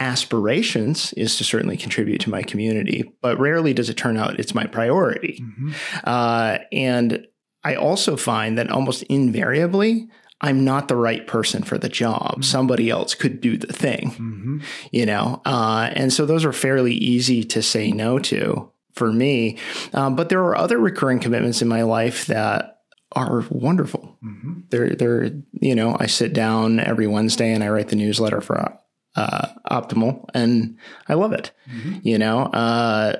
aspirations 0.00 1.12
is 1.14 1.36
to 1.38 1.44
certainly 1.44 1.76
contribute 1.76 2.20
to 2.20 2.30
my 2.30 2.42
community, 2.42 3.12
but 3.22 3.38
rarely 3.38 3.72
does 3.72 3.88
it 3.88 3.96
turn 3.96 4.16
out 4.16 4.38
it's 4.38 4.54
my 4.54 4.66
priority. 4.66 5.40
Mm-hmm. 5.40 5.72
Uh, 6.04 6.58
and 6.72 7.26
I 7.62 7.76
also 7.76 8.16
find 8.16 8.58
that 8.58 8.70
almost 8.70 9.02
invariably, 9.04 10.08
I'm 10.40 10.64
not 10.64 10.88
the 10.88 10.96
right 10.96 11.26
person 11.26 11.62
for 11.62 11.78
the 11.78 11.88
job. 11.88 12.32
Mm-hmm. 12.32 12.42
Somebody 12.42 12.90
else 12.90 13.14
could 13.14 13.40
do 13.40 13.56
the 13.56 13.72
thing, 13.72 14.10
mm-hmm. 14.10 14.58
you 14.90 15.06
know? 15.06 15.40
Uh, 15.46 15.90
and 15.94 16.12
so 16.12 16.26
those 16.26 16.44
are 16.44 16.52
fairly 16.52 16.92
easy 16.92 17.44
to 17.44 17.62
say 17.62 17.90
no 17.92 18.18
to 18.18 18.70
for 18.94 19.12
me. 19.12 19.58
Um, 19.92 20.16
but 20.16 20.28
there 20.28 20.42
are 20.44 20.56
other 20.56 20.78
recurring 20.78 21.20
commitments 21.20 21.62
in 21.62 21.68
my 21.68 21.82
life 21.82 22.26
that 22.26 22.78
are 23.12 23.44
wonderful. 23.50 24.18
Mm-hmm. 24.24 24.60
They're 24.70 24.90
they're 24.90 25.30
you 25.52 25.74
know 25.74 25.96
I 25.98 26.06
sit 26.06 26.32
down 26.32 26.80
every 26.80 27.06
Wednesday 27.06 27.52
and 27.52 27.62
I 27.62 27.68
write 27.68 27.88
the 27.88 27.96
newsletter 27.96 28.40
for 28.40 28.78
uh, 29.16 29.48
Optimal, 29.70 30.24
and 30.34 30.76
I 31.08 31.14
love 31.14 31.32
it. 31.32 31.52
Mm-hmm. 31.70 31.98
You 32.02 32.18
know, 32.18 32.40
uh, 32.40 33.16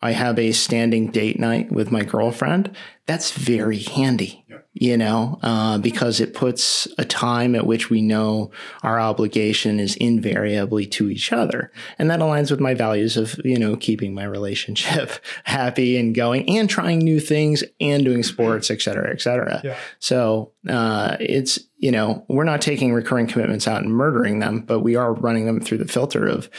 I 0.00 0.12
have 0.12 0.38
a 0.38 0.52
standing 0.52 1.10
date 1.10 1.38
night 1.38 1.70
with 1.70 1.90
my 1.90 2.04
girlfriend. 2.04 2.74
That's 3.06 3.32
very 3.32 3.78
handy 3.78 4.43
you 4.76 4.96
know, 4.96 5.38
uh, 5.42 5.78
because 5.78 6.18
it 6.18 6.34
puts 6.34 6.88
a 6.98 7.04
time 7.04 7.54
at 7.54 7.64
which 7.64 7.90
we 7.90 8.02
know 8.02 8.50
our 8.82 8.98
obligation 8.98 9.78
is 9.78 9.94
invariably 9.96 10.84
to 10.84 11.08
each 11.08 11.32
other. 11.32 11.70
And 11.96 12.10
that 12.10 12.18
aligns 12.18 12.50
with 12.50 12.58
my 12.58 12.74
values 12.74 13.16
of, 13.16 13.40
you 13.44 13.56
know, 13.56 13.76
keeping 13.76 14.14
my 14.14 14.24
relationship 14.24 15.12
happy 15.44 15.96
and 15.96 16.12
going 16.12 16.48
and 16.48 16.68
trying 16.68 16.98
new 16.98 17.20
things 17.20 17.62
and 17.80 18.04
doing 18.04 18.24
sports, 18.24 18.68
et 18.68 18.82
cetera, 18.82 19.12
et 19.12 19.20
cetera. 19.20 19.60
Yeah. 19.62 19.76
So 20.00 20.50
uh, 20.68 21.18
it's, 21.20 21.60
you 21.76 21.92
know, 21.92 22.24
we're 22.28 22.42
not 22.42 22.60
taking 22.60 22.92
recurring 22.92 23.28
commitments 23.28 23.68
out 23.68 23.82
and 23.82 23.92
murdering 23.92 24.40
them, 24.40 24.62
but 24.62 24.80
we 24.80 24.96
are 24.96 25.14
running 25.14 25.46
them 25.46 25.60
through 25.60 25.78
the 25.78 25.88
filter 25.88 26.26
of 26.26 26.50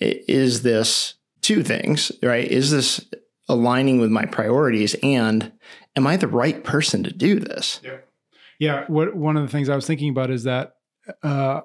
is 0.00 0.62
this 0.62 1.14
two 1.42 1.62
things, 1.62 2.12
right? 2.22 2.48
Is 2.48 2.70
this 2.70 3.04
aligning 3.48 3.98
with 4.00 4.10
my 4.10 4.24
priorities 4.24 4.94
and 5.02 5.52
am 5.98 6.06
I 6.06 6.16
the 6.16 6.28
right 6.28 6.64
person 6.64 7.02
to 7.02 7.12
do 7.12 7.38
this? 7.38 7.80
Yeah. 7.84 7.98
Yeah. 8.58 8.84
What 8.86 9.14
one 9.14 9.36
of 9.36 9.42
the 9.42 9.48
things 9.50 9.68
I 9.68 9.76
was 9.76 9.86
thinking 9.86 10.08
about 10.10 10.30
is 10.30 10.44
that 10.44 10.76
uh, 11.22 11.62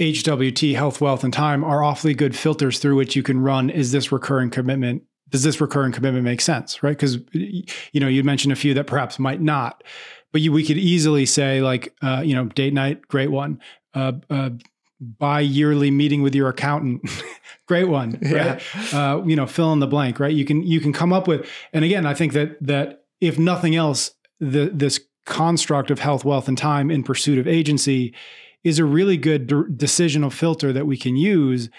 HWT, 0.00 0.74
health, 0.74 1.00
wealth, 1.00 1.24
and 1.24 1.32
time 1.32 1.64
are 1.64 1.82
awfully 1.82 2.14
good 2.14 2.36
filters 2.36 2.78
through 2.78 2.96
which 2.96 3.16
you 3.16 3.22
can 3.22 3.40
run. 3.40 3.70
Is 3.70 3.92
this 3.92 4.12
recurring 4.12 4.50
commitment? 4.50 5.04
Does 5.30 5.44
this 5.44 5.60
recurring 5.60 5.92
commitment 5.92 6.24
make 6.24 6.40
sense? 6.40 6.82
Right? 6.82 6.96
Because 6.96 7.18
you 7.32 8.00
know 8.00 8.08
you 8.08 8.22
mentioned 8.22 8.52
a 8.52 8.56
few 8.56 8.74
that 8.74 8.86
perhaps 8.86 9.18
might 9.18 9.40
not, 9.40 9.82
but 10.30 10.40
you, 10.40 10.52
we 10.52 10.64
could 10.66 10.76
easily 10.76 11.24
say 11.24 11.62
like 11.62 11.94
uh, 12.02 12.22
you 12.24 12.34
know 12.34 12.46
date 12.46 12.74
night, 12.74 13.06
great 13.08 13.30
one. 13.30 13.60
Uh, 13.94 14.12
uh, 14.30 14.50
bi-yearly 15.00 15.90
meeting 15.90 16.22
with 16.22 16.32
your 16.32 16.48
accountant 16.48 17.02
great 17.66 17.88
one 17.88 18.12
right 18.22 18.62
yeah. 18.92 19.14
uh, 19.14 19.22
you 19.24 19.34
know 19.34 19.48
fill 19.48 19.72
in 19.72 19.80
the 19.80 19.86
blank 19.86 20.20
right 20.20 20.32
you 20.32 20.44
can 20.44 20.62
you 20.62 20.78
can 20.78 20.92
come 20.92 21.12
up 21.12 21.26
with 21.26 21.44
and 21.72 21.84
again 21.84 22.06
i 22.06 22.14
think 22.14 22.34
that 22.34 22.56
that 22.64 23.01
if 23.22 23.38
nothing 23.38 23.76
else, 23.76 24.10
the, 24.40 24.68
this 24.74 25.00
construct 25.24 25.92
of 25.92 26.00
health, 26.00 26.24
wealth, 26.24 26.48
and 26.48 26.58
time 26.58 26.90
in 26.90 27.04
pursuit 27.04 27.38
of 27.38 27.46
agency 27.46 28.12
is 28.64 28.80
a 28.80 28.84
really 28.84 29.16
good 29.16 29.46
de- 29.46 29.64
decisional 29.64 30.32
filter 30.32 30.72
that 30.72 30.86
we 30.86 30.96
can 30.96 31.16
use 31.16 31.70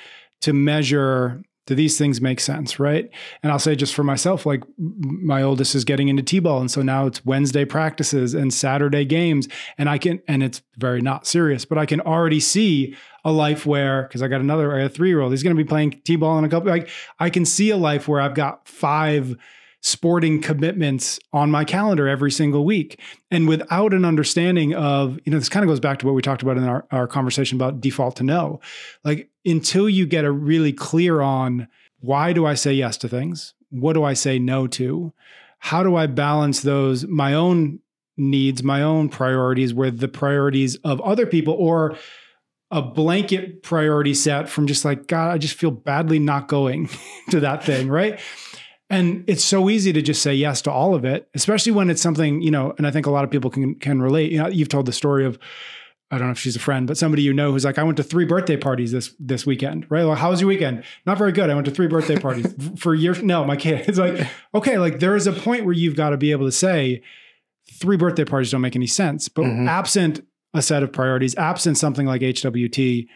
to 0.41 0.53
measure 0.53 1.43
do 1.65 1.75
these 1.75 1.97
things 1.97 2.19
make 2.19 2.41
sense 2.41 2.77
right? 2.77 3.10
And 3.41 3.49
i'll 3.49 3.58
say 3.58 3.73
just 3.73 3.95
for 3.95 4.03
myself 4.03 4.45
like 4.45 4.63
my 4.77 5.41
oldest 5.41 5.75
is 5.75 5.86
getting 5.86 6.10
into 6.10 6.21
t-ball 6.21 6.60
and 6.60 6.69
so 6.69 6.82
now 6.82 7.06
it's 7.06 7.23
wednesday 7.23 7.63
practices 7.63 8.34
and 8.34 8.53
saturday 8.53 9.06
games 9.06 9.47
and 9.77 9.89
i 9.89 9.97
can 9.97 10.21
and 10.27 10.43
it's 10.43 10.62
very 10.75 10.99
not 10.99 11.25
serious 11.25 11.63
but 11.63 11.77
i 11.77 11.86
can 11.86 12.01
already 12.01 12.41
see 12.41 12.93
a 13.23 13.32
life 13.32 13.65
where 13.65 14.03
because 14.03 14.21
i 14.21 14.27
got 14.27 14.41
another 14.41 14.75
I 14.75 14.82
a 14.82 14.89
three-year-old 14.89 15.32
he's 15.32 15.41
going 15.41 15.56
to 15.56 15.63
be 15.63 15.67
playing 15.67 16.01
t-ball 16.03 16.38
in 16.38 16.43
a 16.43 16.49
couple 16.49 16.69
like 16.69 16.89
i 17.19 17.29
can 17.29 17.45
see 17.45 17.69
a 17.69 17.77
life 17.77 18.10
where 18.10 18.19
i've 18.19 18.36
got 18.36 18.67
five 18.67 19.38
sporting 19.84 20.41
commitments 20.41 21.19
on 21.34 21.52
my 21.52 21.65
calendar 21.65 22.08
every 22.08 22.32
single 22.32 22.63
week. 22.63 23.00
And 23.30 23.50
without 23.50 23.93
an 23.93 24.06
understanding 24.06 24.74
of, 24.74 25.19
you 25.26 25.32
know, 25.32 25.38
this 25.38 25.50
kind 25.50 25.63
of 25.63 25.67
goes 25.67 25.82
back 25.82 26.00
to 26.00 26.06
what 26.06 26.15
we 26.15 26.22
talked 26.22 26.41
about 26.41 26.56
in 26.56 26.63
our, 26.63 26.86
our 26.89 27.06
conversation 27.06 27.58
about 27.58 27.82
default 27.82 28.15
to 28.15 28.24
no. 28.24 28.62
Like 29.04 29.30
until 29.46 29.89
you 29.89 30.06
get 30.06 30.24
a 30.24 30.32
really 30.32 30.72
clear 30.72 31.19
on 31.19 31.67
why 32.00 32.32
do 32.32 32.46
I 32.46 32.54
say 32.54 32.74
yes 32.74 32.96
to 32.98 33.10
things? 33.10 33.56
What 33.72 33.93
do 33.93 34.06
I 34.06 34.13
say 34.13 34.39
no 34.39 34.67
to? 34.67 35.12
How 35.60 35.84
do 35.84 35.98
I 35.98 36.08
balance 36.08 36.62
those, 36.62 37.06
my 37.06 37.34
own 37.34 37.80
needs, 38.15 38.63
my 38.63 38.82
own 38.82 39.10
priorities 39.10 39.74
with 39.74 40.00
the 40.00 40.08
priorities 40.08 40.78
of 40.78 41.02
other 41.02 41.26
people 41.26 41.56
or 41.56 41.98
a 42.72 42.82
blanket 42.82 43.63
priority 43.63 44.13
set 44.13 44.48
from 44.48 44.65
just 44.65 44.86
like, 44.86 45.08
God, 45.08 45.34
I 45.34 45.38
just 45.38 45.56
feel 45.56 45.72
badly 45.72 46.19
not 46.19 46.48
going 46.48 46.89
to 47.32 47.41
that 47.41 47.65
thing, 47.65 47.89
right? 47.89 48.19
And 48.93 49.23
it's 49.27 49.43
so 49.43 49.69
easy 49.69 49.91
to 49.93 50.01
just 50.01 50.21
say 50.21 50.34
yes 50.34 50.62
to 50.63 50.71
all 50.71 50.93
of 50.93 51.03
it, 51.03 51.27
especially 51.34 51.71
when 51.71 51.89
it's 51.89 52.01
something, 52.01 52.41
you 52.41 52.51
know, 52.51 52.73
and 52.77 52.86
I 52.86 52.91
think 52.91 53.06
a 53.06 53.12
lot 53.12 53.23
of 53.23 53.32
people 53.32 53.49
can 53.49 53.75
can 53.75 54.01
relate. 54.01 54.32
You 54.32 54.39
know, 54.39 54.47
you've 54.47 54.69
told 54.69 54.86
the 54.86 54.93
story 54.93 55.25
of 55.25 55.39
I 56.12 56.19
don't 56.19 56.27
know 56.27 56.34
if 56.34 56.38
she's 56.38 56.56
a 56.56 56.60
friend, 56.60 56.86
but 56.86 56.95
somebody 56.95 57.23
you 57.23 57.34
know 57.34 57.51
who's 57.51 57.65
like, 57.65 57.79
I 57.79 57.84
went 57.84 57.97
to 57.97 58.03
three 58.03 58.25
birthday 58.25 58.56
parties 58.56 58.91
this 58.91 59.15
this 59.19 59.47
weekend, 59.47 59.88
right? 59.89 60.03
Like, 60.03 60.19
how 60.19 60.29
was 60.29 60.41
your 60.41 60.47
weekend? 60.47 60.84
Not 61.08 61.17
very 61.17 61.32
good. 61.32 61.49
I 61.49 61.56
went 61.56 61.65
to 61.65 61.71
three 61.71 61.88
birthday 61.88 62.19
parties 62.19 62.53
for 62.77 62.93
years. 62.93 63.23
No, 63.23 63.43
my 63.43 63.56
kid. 63.56 63.89
It's 63.89 63.97
like, 63.97 64.27
okay, 64.53 64.77
like 64.77 64.99
there 64.99 65.15
is 65.15 65.25
a 65.25 65.34
point 65.34 65.65
where 65.65 65.73
you've 65.73 65.95
got 65.95 66.12
to 66.12 66.17
be 66.17 66.32
able 66.32 66.45
to 66.45 66.51
say, 66.51 67.01
three 67.71 67.97
birthday 67.97 68.25
parties 68.25 68.51
don't 68.51 68.62
make 68.62 68.75
any 68.75 68.88
sense. 68.88 69.27
But 69.27 69.45
mm-hmm. 69.45 69.67
absent 69.67 70.23
a 70.53 70.62
set 70.62 70.84
of 70.84 70.93
priorities, 70.93 71.36
absent 71.36 71.79
something 71.79 72.06
like 72.06 72.21
HWT, 72.21 73.08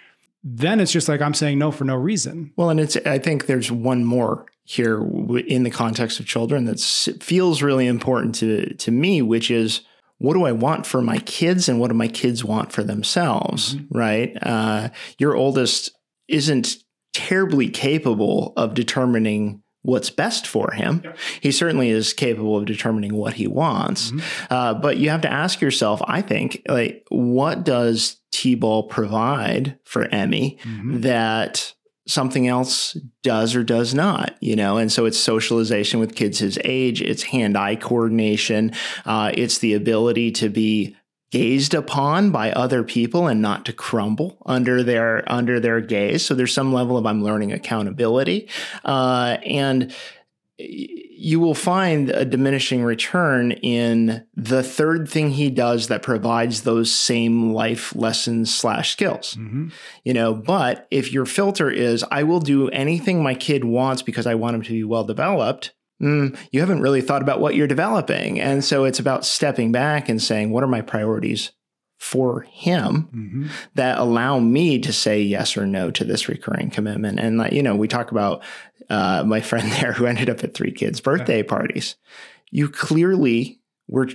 then 0.55 0.79
it's 0.79 0.91
just 0.91 1.09
like 1.09 1.21
I'm 1.21 1.33
saying 1.33 1.59
no 1.59 1.71
for 1.71 1.83
no 1.83 1.95
reason. 1.95 2.53
Well, 2.55 2.69
and 2.69 2.79
it's 2.79 2.95
I 2.97 3.19
think 3.19 3.45
there's 3.45 3.71
one 3.71 4.05
more 4.05 4.45
here 4.63 5.01
in 5.47 5.63
the 5.63 5.69
context 5.69 6.19
of 6.19 6.25
children 6.25 6.65
that 6.65 6.79
feels 7.21 7.61
really 7.61 7.87
important 7.87 8.35
to 8.35 8.73
to 8.75 8.91
me, 8.91 9.21
which 9.21 9.51
is 9.51 9.81
what 10.19 10.33
do 10.33 10.45
I 10.45 10.51
want 10.51 10.85
for 10.85 11.01
my 11.01 11.19
kids 11.19 11.69
and 11.69 11.79
what 11.79 11.89
do 11.89 11.93
my 11.93 12.07
kids 12.07 12.43
want 12.43 12.71
for 12.71 12.83
themselves, 12.83 13.75
mm-hmm. 13.75 13.97
right? 13.97 14.37
Uh, 14.41 14.89
your 15.19 15.35
oldest 15.35 15.91
isn't 16.27 16.77
terribly 17.13 17.69
capable 17.69 18.53
of 18.57 18.73
determining 18.73 19.61
what's 19.83 20.09
best 20.09 20.47
for 20.47 20.71
him. 20.71 21.01
Yep. 21.03 21.17
He 21.41 21.51
certainly 21.51 21.89
is 21.89 22.13
capable 22.13 22.57
of 22.57 22.65
determining 22.65 23.15
what 23.15 23.35
he 23.35 23.47
wants. 23.47 24.11
Mm-hmm. 24.11 24.53
Uh, 24.53 24.73
but 24.73 24.97
you 24.97 25.09
have 25.09 25.21
to 25.21 25.31
ask 25.31 25.61
yourself, 25.61 26.01
I 26.05 26.21
think, 26.21 26.63
like, 26.67 27.05
what 27.09 27.63
does 27.63 28.17
T-ball 28.37 28.83
provide 28.83 29.79
for 29.83 30.03
Emmy 30.03 30.59
mm-hmm. 30.61 31.01
that 31.01 31.73
something 32.07 32.47
else 32.47 32.95
does 33.23 33.55
or 33.55 33.63
does 33.63 33.95
not, 33.95 34.37
you 34.41 34.55
know? 34.55 34.77
And 34.77 34.91
so 34.91 35.05
it's 35.05 35.17
socialization 35.17 35.99
with 35.99 36.15
kids 36.15 36.37
his 36.37 36.59
age, 36.63 37.01
it's 37.01 37.23
hand 37.23 37.57
eye 37.57 37.75
coordination, 37.75 38.73
uh, 39.07 39.31
it's 39.33 39.57
the 39.57 39.73
ability 39.73 40.31
to 40.33 40.49
be 40.49 40.95
gazed 41.31 41.73
upon 41.73 42.29
by 42.29 42.51
other 42.51 42.83
people 42.83 43.25
and 43.25 43.41
not 43.41 43.65
to 43.65 43.73
crumble 43.73 44.37
under 44.45 44.81
their 44.81 45.29
under 45.29 45.59
their 45.59 45.81
gaze 45.81 46.25
so 46.25 46.33
there's 46.33 46.53
some 46.53 46.71
level 46.71 46.97
of 46.97 47.05
i'm 47.05 47.21
learning 47.21 47.51
accountability 47.51 48.47
uh, 48.85 49.35
and 49.45 49.93
you 50.59 51.39
will 51.39 51.53
find 51.53 52.09
a 52.09 52.25
diminishing 52.25 52.83
return 52.83 53.51
in 53.51 54.25
the 54.35 54.63
third 54.63 55.07
thing 55.07 55.31
he 55.31 55.49
does 55.49 55.87
that 55.87 56.01
provides 56.01 56.63
those 56.63 56.93
same 56.93 57.53
life 57.53 57.95
lessons 57.95 58.53
slash 58.53 58.91
skills. 58.91 59.35
Mm-hmm. 59.35 59.69
you 60.03 60.13
know 60.13 60.33
but 60.33 60.87
if 60.91 61.11
your 61.11 61.25
filter 61.25 61.69
is 61.69 62.03
i 62.11 62.23
will 62.23 62.39
do 62.39 62.69
anything 62.69 63.21
my 63.21 63.35
kid 63.35 63.63
wants 63.63 64.01
because 64.01 64.25
i 64.25 64.35
want 64.35 64.55
him 64.55 64.61
to 64.63 64.71
be 64.71 64.83
well 64.83 65.03
developed 65.03 65.73
mm, 66.01 66.37
you 66.51 66.59
haven't 66.59 66.81
really 66.81 67.01
thought 67.01 67.21
about 67.21 67.39
what 67.39 67.55
you're 67.55 67.67
developing. 67.67 68.39
And 68.39 68.63
so 68.63 68.83
it's 68.83 68.99
about 68.99 69.25
stepping 69.25 69.71
back 69.71 70.09
and 70.09 70.21
saying 70.21 70.51
what 70.51 70.63
are 70.63 70.67
my 70.67 70.81
priorities 70.81 71.51
for 71.97 72.41
him 72.41 73.09
mm-hmm. 73.13 73.47
that 73.75 73.97
allow 73.97 74.39
me 74.39 74.79
to 74.79 74.93
say 74.93 75.21
yes 75.21 75.57
or 75.57 75.65
no 75.65 75.89
to 75.91 76.03
this 76.03 76.29
recurring 76.29 76.69
commitment. 76.69 77.19
And 77.19 77.37
like, 77.37 77.53
you 77.53 77.63
know, 77.63 77.75
we 77.75 77.87
talk 77.87 78.11
about 78.11 78.43
uh, 78.89 79.23
my 79.25 79.41
friend 79.41 79.71
there 79.73 79.93
who 79.93 80.05
ended 80.05 80.29
up 80.29 80.43
at 80.43 80.53
three 80.53 80.71
kids' 80.71 81.01
birthday 81.01 81.43
parties. 81.43 81.95
You 82.51 82.69
clearly 82.69 83.59
were 83.87 84.09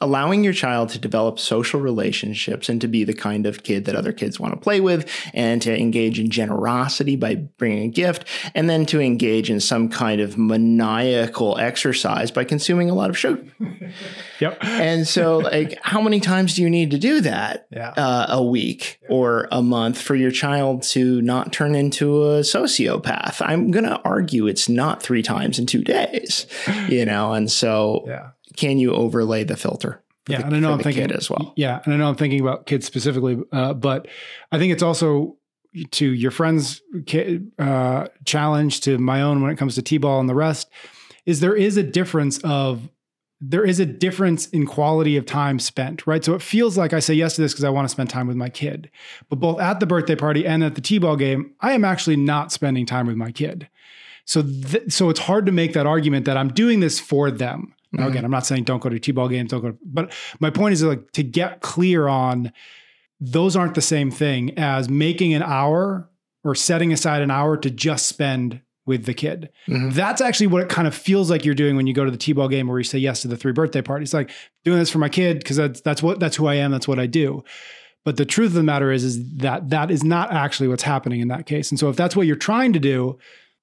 allowing 0.00 0.44
your 0.44 0.52
child 0.52 0.90
to 0.90 0.98
develop 0.98 1.38
social 1.38 1.80
relationships 1.80 2.68
and 2.68 2.80
to 2.82 2.88
be 2.88 3.02
the 3.02 3.14
kind 3.14 3.46
of 3.46 3.62
kid 3.62 3.86
that 3.86 3.96
other 3.96 4.12
kids 4.12 4.38
want 4.38 4.52
to 4.52 4.60
play 4.60 4.78
with 4.78 5.10
and 5.32 5.62
to 5.62 5.74
engage 5.74 6.20
in 6.20 6.28
generosity 6.28 7.16
by 7.16 7.34
bringing 7.34 7.84
a 7.84 7.88
gift 7.88 8.26
and 8.54 8.68
then 8.68 8.84
to 8.84 9.00
engage 9.00 9.50
in 9.50 9.58
some 9.58 9.88
kind 9.88 10.20
of 10.20 10.36
maniacal 10.36 11.56
exercise 11.58 12.30
by 12.30 12.44
consuming 12.44 12.90
a 12.90 12.94
lot 12.94 13.08
of 13.08 13.16
sugar. 13.16 13.42
yep. 14.40 14.58
And 14.60 15.08
so 15.08 15.38
like 15.38 15.78
how 15.80 16.02
many 16.02 16.20
times 16.20 16.54
do 16.54 16.62
you 16.62 16.68
need 16.68 16.90
to 16.90 16.98
do 16.98 17.22
that 17.22 17.66
yeah. 17.70 17.94
uh, 17.96 18.26
a 18.28 18.44
week 18.44 19.00
or 19.08 19.48
a 19.50 19.62
month 19.62 20.00
for 20.00 20.14
your 20.14 20.30
child 20.30 20.82
to 20.82 21.22
not 21.22 21.54
turn 21.54 21.74
into 21.74 22.22
a 22.22 22.40
sociopath? 22.40 23.40
I'm 23.40 23.70
going 23.70 23.86
to 23.86 24.00
argue 24.02 24.46
it's 24.46 24.68
not 24.68 25.02
3 25.02 25.22
times 25.22 25.58
in 25.58 25.64
2 25.64 25.82
days, 25.82 26.46
you 26.88 27.06
know. 27.06 27.32
And 27.32 27.50
so 27.50 28.04
yeah 28.06 28.30
can 28.56 28.78
you 28.78 28.92
overlay 28.92 29.44
the 29.44 29.56
filter? 29.56 30.02
Yeah, 30.28 30.38
the, 30.38 30.46
and 30.46 30.56
I 30.56 30.58
know 30.58 30.72
I'm 30.72 30.80
thinking 30.80 31.12
as 31.12 31.30
well. 31.30 31.52
Yeah, 31.56 31.80
and 31.84 31.94
I 31.94 31.96
know 31.96 32.08
I'm 32.08 32.16
thinking 32.16 32.40
about 32.40 32.66
kids 32.66 32.86
specifically, 32.86 33.38
uh, 33.52 33.74
but 33.74 34.08
I 34.50 34.58
think 34.58 34.72
it's 34.72 34.82
also 34.82 35.36
to 35.92 36.06
your 36.06 36.30
friend's 36.30 36.82
uh, 37.58 38.06
challenge 38.24 38.80
to 38.80 38.98
my 38.98 39.22
own 39.22 39.42
when 39.42 39.50
it 39.50 39.56
comes 39.56 39.74
to 39.74 39.82
t-ball 39.82 40.20
and 40.20 40.28
the 40.28 40.34
rest 40.34 40.70
is 41.26 41.40
there 41.40 41.54
is 41.54 41.76
a 41.76 41.82
difference 41.82 42.38
of 42.38 42.88
there 43.40 43.64
is 43.64 43.78
a 43.78 43.84
difference 43.84 44.46
in 44.48 44.64
quality 44.64 45.18
of 45.18 45.26
time 45.26 45.58
spent, 45.58 46.06
right? 46.06 46.24
So 46.24 46.32
it 46.32 46.40
feels 46.40 46.78
like 46.78 46.94
I 46.94 47.00
say 47.00 47.12
yes 47.12 47.36
to 47.36 47.42
this 47.42 47.52
because 47.52 47.64
I 47.64 47.68
want 47.68 47.84
to 47.84 47.90
spend 47.90 48.08
time 48.08 48.26
with 48.26 48.36
my 48.36 48.48
kid. 48.48 48.90
But 49.28 49.40
both 49.40 49.60
at 49.60 49.78
the 49.78 49.86
birthday 49.86 50.16
party 50.16 50.46
and 50.46 50.64
at 50.64 50.74
the 50.74 50.80
T-ball 50.80 51.16
game, 51.16 51.52
I 51.60 51.72
am 51.72 51.84
actually 51.84 52.16
not 52.16 52.50
spending 52.50 52.86
time 52.86 53.06
with 53.06 53.16
my 53.16 53.32
kid. 53.32 53.68
So 54.24 54.42
th- 54.42 54.90
so 54.90 55.10
it's 55.10 55.20
hard 55.20 55.44
to 55.46 55.52
make 55.52 55.74
that 55.74 55.86
argument 55.86 56.24
that 56.24 56.38
I'm 56.38 56.48
doing 56.48 56.80
this 56.80 56.98
for 56.98 57.30
them. 57.30 57.74
Now, 57.96 58.02
mm-hmm. 58.02 58.10
again, 58.12 58.24
I'm 58.24 58.30
not 58.30 58.46
saying 58.46 58.64
don't 58.64 58.80
go 58.80 58.88
to 58.88 58.98
T-ball 58.98 59.28
games, 59.28 59.50
don't 59.50 59.62
go, 59.62 59.70
to, 59.70 59.78
but 59.84 60.12
my 60.38 60.50
point 60.50 60.74
is 60.74 60.82
like 60.82 61.12
to 61.12 61.22
get 61.22 61.60
clear 61.60 62.08
on 62.08 62.52
those 63.20 63.56
aren't 63.56 63.74
the 63.74 63.80
same 63.80 64.10
thing 64.10 64.58
as 64.58 64.88
making 64.88 65.32
an 65.32 65.42
hour 65.42 66.10
or 66.44 66.54
setting 66.54 66.92
aside 66.92 67.22
an 67.22 67.30
hour 67.30 67.56
to 67.56 67.70
just 67.70 68.06
spend 68.06 68.60
with 68.84 69.04
the 69.04 69.14
kid. 69.14 69.50
Mm-hmm. 69.66 69.90
That's 69.90 70.20
actually 70.20 70.46
what 70.48 70.62
it 70.62 70.68
kind 70.68 70.86
of 70.86 70.94
feels 70.94 71.30
like 71.30 71.44
you're 71.44 71.54
doing 71.54 71.74
when 71.74 71.86
you 71.86 71.94
go 71.94 72.04
to 72.04 72.10
the 72.10 72.16
T-ball 72.16 72.48
game 72.48 72.68
where 72.68 72.78
you 72.78 72.84
say 72.84 72.98
yes 72.98 73.22
to 73.22 73.28
the 73.28 73.36
three 73.36 73.52
birthday 73.52 73.82
parties. 73.82 74.14
Like 74.14 74.30
doing 74.64 74.78
this 74.78 74.90
for 74.90 74.98
my 74.98 75.08
kid 75.08 75.38
because 75.38 75.56
that's 75.56 75.80
that's 75.80 76.02
what 76.02 76.20
that's 76.20 76.36
who 76.36 76.46
I 76.46 76.54
am, 76.54 76.70
that's 76.70 76.86
what 76.86 76.98
I 76.98 77.06
do. 77.06 77.42
But 78.04 78.16
the 78.16 78.24
truth 78.24 78.50
of 78.50 78.54
the 78.54 78.62
matter 78.62 78.92
is 78.92 79.02
is 79.02 79.38
that 79.38 79.70
that 79.70 79.90
is 79.90 80.04
not 80.04 80.32
actually 80.32 80.68
what's 80.68 80.84
happening 80.84 81.20
in 81.20 81.28
that 81.28 81.46
case. 81.46 81.70
And 81.70 81.80
so 81.80 81.88
if 81.88 81.96
that's 81.96 82.14
what 82.14 82.26
you're 82.26 82.36
trying 82.36 82.72
to 82.74 82.78
do, 82.78 83.18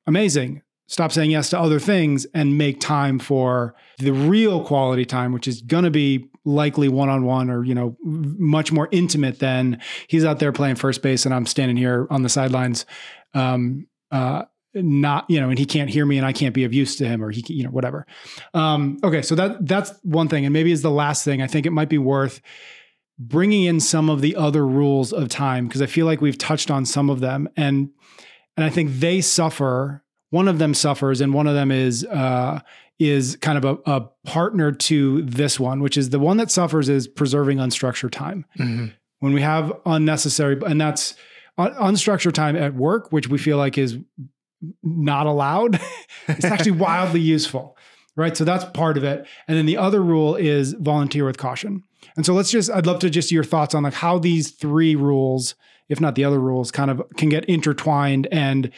amazing 0.05 0.61
stop 0.93 1.11
saying 1.11 1.31
yes 1.31 1.49
to 1.49 1.59
other 1.59 1.79
things 1.79 2.25
and 2.35 2.55
make 2.55 2.79
time 2.79 3.17
for 3.17 3.73
the 3.97 4.11
real 4.11 4.63
quality 4.63 5.05
time 5.05 5.33
which 5.33 5.47
is 5.47 5.61
going 5.63 5.83
to 5.83 5.89
be 5.89 6.29
likely 6.45 6.87
one-on-one 6.87 7.49
or 7.49 7.63
you 7.63 7.73
know 7.73 7.97
much 8.03 8.71
more 8.71 8.87
intimate 8.91 9.39
than 9.39 9.81
he's 10.07 10.23
out 10.23 10.37
there 10.37 10.51
playing 10.51 10.75
first 10.75 11.01
base 11.01 11.25
and 11.25 11.33
i'm 11.33 11.47
standing 11.47 11.77
here 11.77 12.05
on 12.11 12.21
the 12.21 12.29
sidelines 12.29 12.85
um, 13.33 13.87
uh, 14.11 14.43
not 14.75 15.25
you 15.29 15.39
know 15.39 15.49
and 15.49 15.57
he 15.57 15.65
can't 15.65 15.89
hear 15.89 16.05
me 16.05 16.17
and 16.17 16.25
i 16.25 16.31
can't 16.31 16.53
be 16.53 16.63
of 16.63 16.73
use 16.73 16.95
to 16.95 17.05
him 17.05 17.23
or 17.23 17.31
he 17.31 17.43
you 17.47 17.63
know 17.63 17.71
whatever. 17.71 18.05
Um, 18.53 18.99
okay 19.03 19.21
so 19.21 19.35
that 19.35 19.65
that's 19.67 19.91
one 20.03 20.27
thing 20.27 20.45
and 20.45 20.53
maybe 20.53 20.71
is 20.71 20.83
the 20.83 20.91
last 20.91 21.25
thing. 21.25 21.41
I 21.41 21.47
think 21.47 21.65
it 21.65 21.71
might 21.71 21.89
be 21.89 21.97
worth 21.97 22.39
bringing 23.19 23.63
in 23.63 23.79
some 23.79 24.09
of 24.09 24.21
the 24.21 24.35
other 24.35 24.65
rules 24.65 25.13
of 25.13 25.29
time 25.29 25.67
because 25.67 25.81
i 25.81 25.85
feel 25.85 26.05
like 26.05 26.19
we've 26.19 26.37
touched 26.37 26.71
on 26.71 26.85
some 26.85 27.09
of 27.09 27.19
them 27.19 27.47
and 27.55 27.89
and 28.57 28.65
i 28.65 28.69
think 28.69 28.91
they 28.91 29.21
suffer 29.21 30.02
one 30.33 30.47
of 30.47 30.57
them 30.57 30.73
suffers 30.73 31.21
and 31.21 31.31
one 31.31 31.45
of 31.45 31.53
them 31.53 31.71
is 31.71 32.03
uh, 32.05 32.59
is 32.97 33.35
kind 33.35 33.55
of 33.55 33.65
a, 33.65 33.91
a, 33.91 34.09
partner 34.25 34.71
to 34.71 35.21
this 35.21 35.59
one, 35.59 35.79
which 35.79 35.95
is 35.95 36.09
the 36.09 36.17
one 36.17 36.37
that 36.37 36.49
suffers 36.49 36.89
is 36.89 37.07
preserving 37.07 37.59
unstructured 37.59 38.09
time. 38.09 38.43
Mm-hmm. 38.57 38.87
When 39.19 39.33
we 39.33 39.41
have 39.41 39.71
unnecessary, 39.85 40.59
and 40.65 40.81
that's 40.81 41.13
unstructured 41.59 42.33
time 42.33 42.55
at 42.55 42.73
work, 42.73 43.11
which 43.11 43.27
we 43.27 43.37
feel 43.37 43.57
like 43.57 43.77
is 43.77 43.99
not 44.81 45.27
allowed, 45.27 45.79
it's 46.27 46.45
actually 46.45 46.71
wildly 46.71 47.21
useful, 47.21 47.77
right? 48.15 48.35
So 48.35 48.43
that's 48.43 48.65
part 48.65 48.97
of 48.97 49.03
it. 49.03 49.27
And 49.47 49.55
then 49.55 49.67
the 49.67 49.77
other 49.77 50.01
rule 50.01 50.35
is 50.35 50.73
volunteer 50.73 51.25
with 51.25 51.37
caution. 51.37 51.83
And 52.15 52.25
so 52.25 52.33
let's 52.33 52.49
just, 52.49 52.71
I'd 52.71 52.87
love 52.87 52.99
to 52.99 53.09
just 53.11 53.31
your 53.31 53.43
thoughts 53.43 53.75
on 53.75 53.83
like 53.83 53.93
how 53.93 54.17
these 54.17 54.49
three 54.49 54.95
rules, 54.95 55.53
if 55.89 56.01
not 56.01 56.15
the 56.15 56.23
other 56.23 56.39
rules, 56.39 56.71
kind 56.71 56.89
of 56.89 57.03
can 57.17 57.29
get 57.29 57.45
intertwined 57.45 58.27
and 58.31 58.71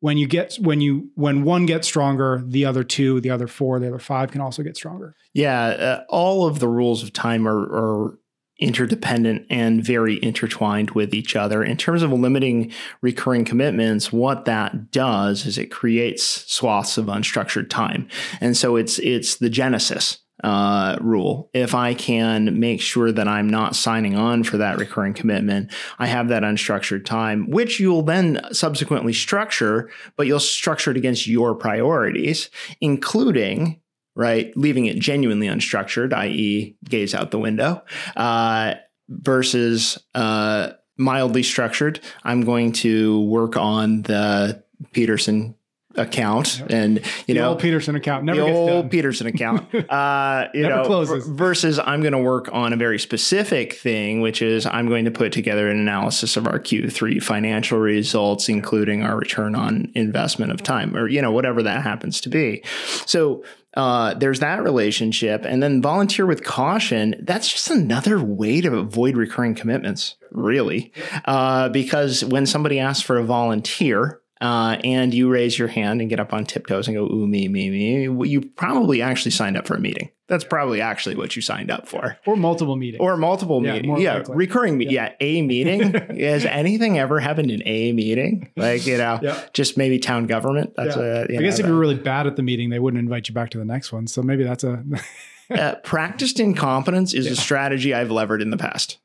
when 0.00 0.18
you 0.18 0.26
get 0.26 0.56
when 0.60 0.80
you 0.80 1.10
when 1.14 1.44
one 1.44 1.66
gets 1.66 1.86
stronger 1.86 2.42
the 2.46 2.64
other 2.64 2.82
two 2.82 3.20
the 3.20 3.30
other 3.30 3.46
four 3.46 3.78
the 3.78 3.86
other 3.86 3.98
five 3.98 4.30
can 4.30 4.40
also 4.40 4.62
get 4.62 4.76
stronger 4.76 5.14
yeah 5.32 5.66
uh, 5.66 6.04
all 6.08 6.46
of 6.46 6.58
the 6.58 6.68
rules 6.68 7.02
of 7.02 7.12
time 7.12 7.46
are, 7.46 7.58
are 7.58 8.18
interdependent 8.60 9.46
and 9.48 9.82
very 9.82 10.22
intertwined 10.22 10.90
with 10.90 11.14
each 11.14 11.34
other. 11.34 11.64
In 11.64 11.76
terms 11.76 12.02
of 12.02 12.12
limiting 12.12 12.70
recurring 13.00 13.44
commitments, 13.44 14.12
what 14.12 14.44
that 14.44 14.90
does 14.90 15.46
is 15.46 15.58
it 15.58 15.70
creates 15.70 16.22
swaths 16.52 16.98
of 16.98 17.06
unstructured 17.06 17.70
time. 17.70 18.06
And 18.40 18.56
so 18.56 18.76
it's 18.76 18.98
it's 18.98 19.36
the 19.36 19.50
genesis 19.50 20.18
uh, 20.42 20.96
rule. 21.00 21.50
If 21.52 21.74
I 21.74 21.94
can 21.94 22.58
make 22.58 22.80
sure 22.80 23.12
that 23.12 23.28
I'm 23.28 23.48
not 23.48 23.76
signing 23.76 24.16
on 24.16 24.44
for 24.44 24.58
that 24.58 24.78
recurring 24.78 25.14
commitment, 25.14 25.72
I 25.98 26.06
have 26.06 26.28
that 26.28 26.42
unstructured 26.42 27.04
time, 27.04 27.50
which 27.50 27.80
you'll 27.80 28.02
then 28.02 28.40
subsequently 28.52 29.12
structure, 29.12 29.90
but 30.16 30.26
you'll 30.26 30.40
structure 30.40 30.90
it 30.90 30.96
against 30.96 31.26
your 31.26 31.54
priorities, 31.54 32.50
including 32.80 33.80
right? 34.16 34.54
Leaving 34.56 34.86
it 34.86 34.98
genuinely 34.98 35.46
unstructured, 35.46 36.12
i.e., 36.12 36.76
gaze 36.84 37.14
out 37.14 37.30
the 37.30 37.38
window, 37.38 37.82
uh, 38.16 38.74
versus 39.08 39.98
uh, 40.14 40.72
mildly 40.98 41.42
structured. 41.42 42.00
I'm 42.24 42.42
going 42.42 42.72
to 42.72 43.20
work 43.22 43.56
on 43.56 44.02
the 44.02 44.62
Peterson 44.92 45.54
account 45.96 46.62
and 46.70 46.98
you 47.26 47.34
the 47.34 47.40
know 47.40 47.48
old 47.50 47.60
Peterson 47.60 47.96
account 47.96 48.24
never 48.24 48.40
the 48.40 48.46
old 48.46 48.68
done. 48.68 48.88
Peterson 48.90 49.26
account 49.26 49.74
uh 49.90 50.46
you 50.54 50.62
Never 50.62 50.76
know 50.76 50.84
closes. 50.86 51.26
versus 51.26 51.80
I'm 51.80 52.00
going 52.00 52.12
to 52.12 52.18
work 52.18 52.48
on 52.52 52.72
a 52.72 52.76
very 52.76 52.98
specific 52.98 53.72
thing 53.72 54.20
which 54.20 54.40
is 54.40 54.66
I'm 54.66 54.88
going 54.88 55.04
to 55.06 55.10
put 55.10 55.32
together 55.32 55.68
an 55.68 55.78
analysis 55.78 56.36
of 56.36 56.46
our 56.46 56.60
Q3 56.60 57.20
financial 57.22 57.78
results 57.78 58.48
including 58.48 59.02
our 59.02 59.16
return 59.16 59.56
on 59.56 59.90
investment 59.94 60.52
of 60.52 60.62
time 60.62 60.96
or 60.96 61.08
you 61.08 61.20
know 61.20 61.32
whatever 61.32 61.62
that 61.64 61.82
happens 61.82 62.20
to 62.20 62.28
be 62.28 62.62
so 63.04 63.42
uh, 63.74 64.14
there's 64.14 64.40
that 64.40 64.62
relationship 64.62 65.44
and 65.44 65.62
then 65.62 65.80
volunteer 65.82 66.26
with 66.26 66.42
caution 66.44 67.14
that's 67.22 67.50
just 67.50 67.70
another 67.70 68.22
way 68.22 68.60
to 68.60 68.76
avoid 68.76 69.16
recurring 69.16 69.54
commitments 69.54 70.16
really 70.30 70.92
uh, 71.24 71.68
because 71.68 72.24
when 72.24 72.46
somebody 72.46 72.78
asks 72.78 73.02
for 73.02 73.16
a 73.18 73.24
volunteer 73.24 74.20
uh, 74.40 74.78
and 74.84 75.12
you 75.12 75.28
raise 75.28 75.58
your 75.58 75.68
hand 75.68 76.00
and 76.00 76.08
get 76.08 76.18
up 76.20 76.32
on 76.32 76.44
tiptoes 76.46 76.88
and 76.88 76.96
go, 76.96 77.04
ooh, 77.04 77.26
me, 77.26 77.46
me, 77.48 77.68
me, 77.70 78.08
well, 78.08 78.26
you 78.28 78.40
probably 78.40 79.02
actually 79.02 79.30
signed 79.32 79.56
up 79.56 79.66
for 79.66 79.74
a 79.74 79.80
meeting. 79.80 80.10
That's 80.28 80.44
probably 80.44 80.80
actually 80.80 81.16
what 81.16 81.34
you 81.36 81.42
signed 81.42 81.70
up 81.70 81.88
for. 81.88 82.16
or 82.24 82.36
multiple 82.36 82.76
meetings. 82.76 83.00
Or 83.00 83.16
multiple 83.16 83.64
Yeah, 83.64 83.72
meetings. 83.74 84.00
Yeah, 84.00 84.14
likely. 84.18 84.36
recurring. 84.36 84.78
me- 84.78 84.86
Yeah. 84.88 85.12
a 85.20 85.42
meeting. 85.42 85.92
Has 86.20 86.44
anything 86.46 86.98
ever 86.98 87.18
happened 87.18 87.50
in 87.50 87.62
a 87.66 87.92
meeting? 87.92 88.50
Like, 88.56 88.86
you 88.86 88.96
know, 88.96 89.18
Yeah. 89.20 89.40
just 89.52 89.76
maybe 89.76 89.98
town 89.98 90.26
government. 90.26 90.74
That's 90.76 90.96
Yeah. 90.96 91.02
a, 91.02 91.32
you 91.32 91.38
I 91.38 91.42
guess 91.42 91.58
know, 91.58 91.64
if 91.64 91.68
you're 91.68 91.78
really 91.78 91.96
bad 91.96 92.26
at 92.28 92.36
the 92.36 92.42
meeting, 92.42 92.70
they 92.70 92.78
wouldn't 92.78 93.00
invite 93.02 93.28
you 93.28 93.34
back 93.34 93.50
to 93.50 93.58
the 93.58 93.64
next 93.64 93.92
one. 93.92 94.06
So 94.06 94.22
maybe 94.22 94.44
that's 94.44 94.62
a 94.64 94.84
uh, 95.50 95.74
practiced 95.82 96.38
incompetence 96.38 97.12
is 97.12 97.26
a 97.26 97.34
strategy 97.36 97.92
I've 97.92 98.10
levered 98.12 98.40
in 98.40 98.50
the 98.50 98.56
past. 98.56 98.98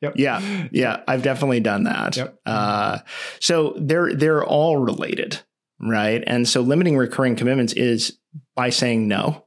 Yep. 0.00 0.14
Yeah, 0.16 0.68
yeah, 0.72 1.02
I've 1.08 1.22
definitely 1.22 1.60
done 1.60 1.84
that. 1.84 2.16
Yep. 2.16 2.38
Uh, 2.46 2.98
so 3.40 3.74
they're 3.76 4.14
they're 4.14 4.44
all 4.44 4.76
related, 4.76 5.40
right? 5.80 6.22
And 6.26 6.48
so 6.48 6.60
limiting 6.60 6.96
recurring 6.96 7.36
commitments 7.36 7.72
is 7.72 8.18
by 8.54 8.70
saying 8.70 9.08
no. 9.08 9.44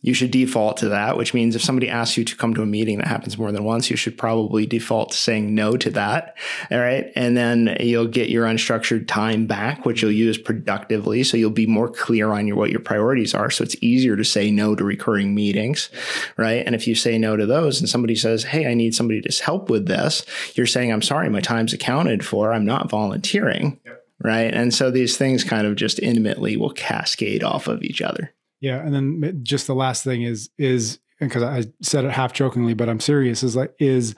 You 0.00 0.14
should 0.14 0.30
default 0.30 0.76
to 0.78 0.88
that, 0.90 1.16
which 1.16 1.34
means 1.34 1.54
if 1.54 1.62
somebody 1.62 1.88
asks 1.88 2.16
you 2.16 2.24
to 2.24 2.36
come 2.36 2.54
to 2.54 2.62
a 2.62 2.66
meeting 2.66 2.98
that 2.98 3.06
happens 3.08 3.38
more 3.38 3.52
than 3.52 3.64
once, 3.64 3.90
you 3.90 3.96
should 3.96 4.18
probably 4.18 4.66
default 4.66 5.12
to 5.12 5.16
saying 5.16 5.54
no 5.54 5.76
to 5.76 5.90
that. 5.90 6.36
All 6.70 6.78
right. 6.78 7.12
And 7.14 7.36
then 7.36 7.76
you'll 7.80 8.06
get 8.06 8.28
your 8.28 8.46
unstructured 8.46 9.06
time 9.06 9.46
back, 9.46 9.84
which 9.84 10.02
you'll 10.02 10.12
use 10.12 10.38
productively. 10.38 11.24
So 11.24 11.36
you'll 11.36 11.50
be 11.50 11.66
more 11.66 11.88
clear 11.88 12.32
on 12.32 12.46
your 12.46 12.56
what 12.56 12.70
your 12.70 12.80
priorities 12.80 13.34
are. 13.34 13.50
So 13.50 13.64
it's 13.64 13.76
easier 13.82 14.16
to 14.16 14.24
say 14.24 14.50
no 14.50 14.74
to 14.74 14.84
recurring 14.84 15.34
meetings. 15.34 15.90
Right. 16.36 16.64
And 16.64 16.74
if 16.74 16.86
you 16.86 16.94
say 16.94 17.18
no 17.18 17.36
to 17.36 17.46
those 17.46 17.80
and 17.80 17.88
somebody 17.88 18.14
says, 18.14 18.44
Hey, 18.44 18.66
I 18.66 18.74
need 18.74 18.94
somebody 18.94 19.20
to 19.20 19.44
help 19.44 19.70
with 19.70 19.86
this, 19.86 20.24
you're 20.54 20.66
saying, 20.66 20.92
I'm 20.92 21.02
sorry, 21.02 21.28
my 21.28 21.40
time's 21.40 21.72
accounted 21.72 22.24
for. 22.24 22.52
I'm 22.52 22.64
not 22.64 22.90
volunteering. 22.90 23.80
Right. 24.22 24.54
And 24.54 24.72
so 24.72 24.90
these 24.90 25.16
things 25.16 25.42
kind 25.42 25.66
of 25.66 25.74
just 25.74 25.98
intimately 25.98 26.56
will 26.56 26.70
cascade 26.70 27.42
off 27.42 27.66
of 27.66 27.82
each 27.82 28.00
other. 28.00 28.32
Yeah, 28.62 28.78
and 28.78 28.94
then 28.94 29.40
just 29.42 29.66
the 29.66 29.74
last 29.74 30.04
thing 30.04 30.22
is 30.22 30.48
is 30.56 30.98
because 31.20 31.42
I 31.42 31.64
said 31.82 32.04
it 32.04 32.12
half 32.12 32.32
jokingly, 32.32 32.74
but 32.74 32.88
I'm 32.88 33.00
serious. 33.00 33.42
Is 33.42 33.56
like 33.56 33.74
is 33.78 34.14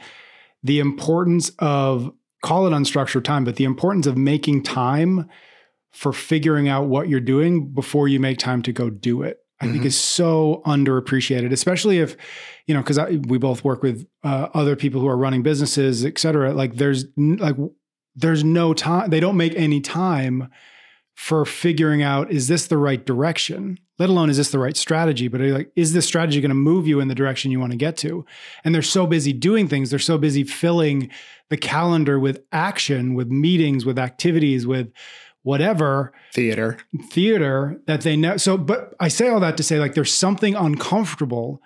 the 0.63 0.79
importance 0.79 1.51
of 1.59 2.13
call 2.43 2.67
it 2.67 2.71
unstructured 2.71 3.25
time, 3.25 3.43
but 3.45 3.57
the 3.57 3.65
importance 3.65 4.07
of 4.07 4.17
making 4.19 4.63
time 4.63 5.29
for 5.93 6.13
figuring 6.13 6.69
out 6.69 6.87
what 6.87 7.09
you're 7.09 7.21
doing 7.21 7.73
before 7.73 8.07
you 8.07 8.21
make 8.21 8.37
time 8.39 8.61
to 8.63 8.73
go 8.73 8.91
do 8.91 9.23
it. 9.23 9.39
I 9.61 9.67
think 9.67 9.83
Mhm. 9.83 9.87
is 9.87 9.97
so 9.97 10.61
underappreciated, 10.67 11.51
especially 11.53 11.99
if 12.01 12.17
you 12.67 12.75
know 12.75 12.83
because 12.83 12.99
we 13.29 13.39
both 13.39 13.65
work 13.65 13.83
with 13.83 14.07
uh, 14.23 14.49
other 14.53 14.77
people 14.77 15.01
who 15.01 15.07
are 15.09 15.17
running 15.17 15.43
businesses, 15.43 16.05
et 16.05 16.19
cetera. 16.19 16.53
Like 16.53 16.75
there's 16.77 17.07
like 17.17 17.57
there's 18.15 18.45
no 18.45 18.75
time. 18.75 19.09
They 19.09 19.21
don't 19.21 19.37
make 19.39 19.55
any 19.57 19.81
time 19.81 20.49
for 21.15 21.47
figuring 21.47 22.03
out 22.03 22.31
is 22.31 22.49
this 22.49 22.67
the 22.67 22.77
right 22.77 23.05
direction 23.07 23.79
let 23.99 24.09
alone 24.09 24.31
is 24.31 24.37
this 24.37 24.51
the 24.51 24.59
right 24.59 24.77
strategy 24.77 25.29
but 25.29 25.41
like 25.41 25.71
is 25.77 25.93
this 25.93 26.07
strategy 26.07 26.41
going 26.41 26.49
to 26.49 26.55
move 26.55 26.87
you 26.87 27.01
in 27.01 27.09
the 27.09 27.15
direction 27.15 27.51
you 27.51 27.61
want 27.61 27.73
to 27.73 27.79
get 27.79 27.97
to 27.97 28.25
and 28.65 28.75
they're 28.75 28.83
so 28.83 29.07
busy 29.07 29.33
doing 29.33 29.69
things 29.69 29.91
they're 29.91 29.99
so 29.99 30.19
busy 30.19 30.45
filling 30.45 31.11
the 31.51 31.57
calendar 31.57 32.19
with 32.19 32.43
action 32.53 33.15
with 33.15 33.29
meetings 33.29 33.85
with 33.85 33.99
activities 33.99 34.67
with 34.67 34.91
whatever 35.43 36.13
Theater. 36.33 36.79
theater 37.11 37.81
that 37.87 38.01
they 38.01 38.17
know 38.17 38.37
so 38.37 38.57
but 38.57 38.95
i 39.01 39.09
say 39.09 39.29
all 39.29 39.41
that 39.41 39.57
to 39.57 39.63
say 39.63 39.79
like 39.79 39.95
there's 39.95 40.13
something 40.13 40.55
uncomfortable 40.55 41.63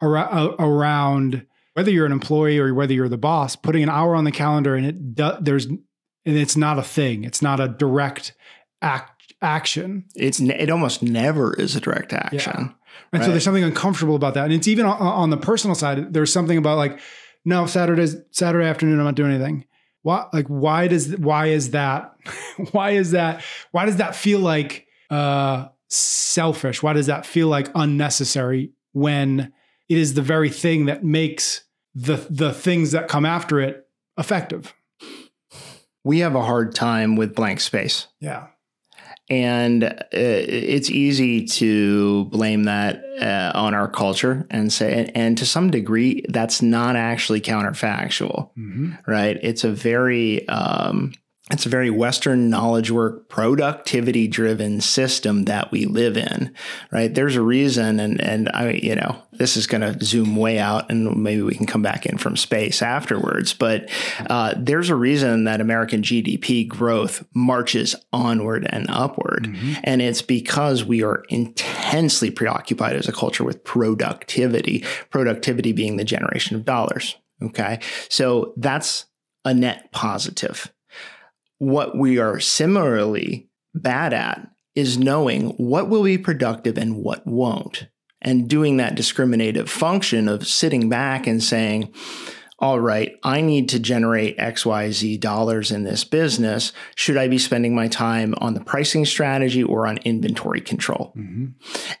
around, 0.00 0.32
uh, 0.32 0.54
around 0.58 1.46
whether 1.74 1.90
you're 1.90 2.06
an 2.06 2.12
employee 2.12 2.58
or 2.58 2.74
whether 2.74 2.92
you're 2.92 3.08
the 3.08 3.18
boss 3.18 3.54
putting 3.54 3.82
an 3.82 3.88
hour 3.88 4.14
on 4.16 4.24
the 4.24 4.32
calendar 4.32 4.74
and 4.74 4.86
it 4.86 5.14
do, 5.14 5.32
there's 5.40 5.66
and 5.66 5.82
it's 6.24 6.56
not 6.56 6.78
a 6.78 6.82
thing 6.82 7.24
it's 7.24 7.42
not 7.42 7.60
a 7.60 7.68
direct 7.68 8.34
act 8.80 9.17
action. 9.40 10.04
It's 10.14 10.40
it 10.40 10.70
almost 10.70 11.02
never 11.02 11.54
is 11.54 11.76
a 11.76 11.80
direct 11.80 12.12
action. 12.12 12.74
and 13.12 13.22
so 13.24 13.30
there's 13.30 13.44
something 13.44 13.64
uncomfortable 13.64 14.16
about 14.16 14.34
that. 14.34 14.44
And 14.44 14.52
it's 14.52 14.68
even 14.68 14.86
on, 14.86 15.00
on 15.00 15.30
the 15.30 15.36
personal 15.36 15.74
side 15.74 16.12
there's 16.12 16.32
something 16.32 16.58
about 16.58 16.76
like 16.78 17.00
no 17.44 17.66
saturday's 17.66 18.16
saturday 18.30 18.66
afternoon 18.66 18.98
i'm 18.98 19.04
not 19.04 19.14
doing 19.14 19.32
anything. 19.32 19.64
Why 20.02 20.26
like 20.32 20.46
why 20.48 20.88
does 20.88 21.16
why 21.16 21.46
is 21.46 21.70
that 21.70 22.14
why 22.72 22.90
is 22.90 23.12
that 23.12 23.42
why 23.72 23.84
does 23.86 23.96
that 23.96 24.14
feel 24.14 24.40
like 24.40 24.86
uh 25.10 25.68
selfish? 25.88 26.82
Why 26.82 26.92
does 26.92 27.06
that 27.06 27.24
feel 27.26 27.48
like 27.48 27.70
unnecessary 27.74 28.72
when 28.92 29.52
it 29.88 29.98
is 29.98 30.14
the 30.14 30.22
very 30.22 30.50
thing 30.50 30.86
that 30.86 31.04
makes 31.04 31.64
the 31.94 32.16
the 32.28 32.52
things 32.52 32.92
that 32.92 33.08
come 33.08 33.24
after 33.24 33.60
it 33.60 33.86
effective? 34.18 34.74
We 36.04 36.20
have 36.20 36.34
a 36.34 36.42
hard 36.42 36.74
time 36.74 37.16
with 37.16 37.34
blank 37.34 37.60
space. 37.60 38.06
yeah 38.20 38.48
And 39.30 39.84
uh, 39.84 39.94
it's 40.12 40.90
easy 40.90 41.44
to 41.46 42.24
blame 42.26 42.64
that 42.64 43.02
uh, 43.20 43.52
on 43.54 43.74
our 43.74 43.88
culture 43.88 44.46
and 44.50 44.72
say, 44.72 45.10
and 45.14 45.36
to 45.36 45.44
some 45.44 45.70
degree, 45.70 46.24
that's 46.28 46.62
not 46.62 46.96
actually 46.96 47.40
counterfactual, 47.40 48.50
hmm 48.54 48.92
right? 49.06 49.38
It's 49.42 49.64
a 49.64 49.70
very, 49.70 50.48
um, 50.48 51.12
it's 51.50 51.66
a 51.66 51.70
very 51.70 51.90
Western 51.90 52.50
knowledge 52.50 52.90
work, 52.90 53.28
productivity 53.28 54.28
driven 54.28 54.80
system 54.80 55.44
that 55.44 55.70
we 55.72 55.86
live 55.86 56.16
in, 56.16 56.54
right? 56.90 57.14
There's 57.14 57.36
a 57.36 57.42
reason, 57.42 58.00
and 58.00 58.20
and 58.20 58.50
I, 58.52 58.72
you 58.72 58.94
know, 58.94 59.22
this 59.38 59.56
is 59.56 59.66
going 59.66 59.80
to 59.80 60.04
zoom 60.04 60.36
way 60.36 60.58
out, 60.58 60.90
and 60.90 61.16
maybe 61.22 61.42
we 61.42 61.54
can 61.54 61.66
come 61.66 61.82
back 61.82 62.06
in 62.06 62.18
from 62.18 62.36
space 62.36 62.82
afterwards. 62.82 63.54
But 63.54 63.88
uh, 64.28 64.54
there's 64.56 64.90
a 64.90 64.96
reason 64.96 65.44
that 65.44 65.60
American 65.60 66.02
GDP 66.02 66.66
growth 66.66 67.24
marches 67.34 67.94
onward 68.12 68.66
and 68.68 68.86
upward, 68.90 69.44
Mm-hmm. 69.48 69.74
and 69.84 70.02
it's 70.02 70.22
because 70.22 70.84
we 70.84 71.02
are 71.02 71.22
intensely 71.28 72.30
preoccupied 72.30 72.96
as 72.96 73.08
a 73.08 73.12
culture 73.12 73.44
with 73.44 73.62
productivity. 73.64 74.84
Productivity 75.10 75.72
being 75.72 75.96
the 75.96 76.04
generation 76.04 76.56
of 76.56 76.64
dollars. 76.64 77.16
Okay, 77.42 77.78
so 78.08 78.52
that's 78.56 79.06
a 79.44 79.54
net 79.54 79.92
positive. 79.92 80.72
What 81.58 81.96
we 81.96 82.18
are 82.18 82.40
similarly 82.40 83.48
bad 83.74 84.12
at 84.12 84.48
is 84.74 84.98
knowing 84.98 85.50
what 85.50 85.88
will 85.88 86.02
be 86.04 86.18
productive 86.18 86.76
and 86.78 86.96
what 86.96 87.26
won't, 87.26 87.88
and 88.20 88.48
doing 88.48 88.76
that 88.76 88.94
discriminative 88.94 89.70
function 89.70 90.28
of 90.28 90.46
sitting 90.46 90.88
back 90.88 91.26
and 91.26 91.42
saying, 91.42 91.92
all 92.60 92.80
right, 92.80 93.14
I 93.22 93.40
need 93.40 93.68
to 93.68 93.78
generate 93.78 94.36
XYZ 94.38 95.20
dollars 95.20 95.70
in 95.70 95.84
this 95.84 96.02
business. 96.02 96.72
Should 96.96 97.16
I 97.16 97.28
be 97.28 97.38
spending 97.38 97.72
my 97.74 97.86
time 97.86 98.34
on 98.38 98.54
the 98.54 98.60
pricing 98.60 99.04
strategy 99.04 99.62
or 99.62 99.86
on 99.86 99.98
inventory 99.98 100.60
control? 100.60 101.12
hmm 101.14 101.46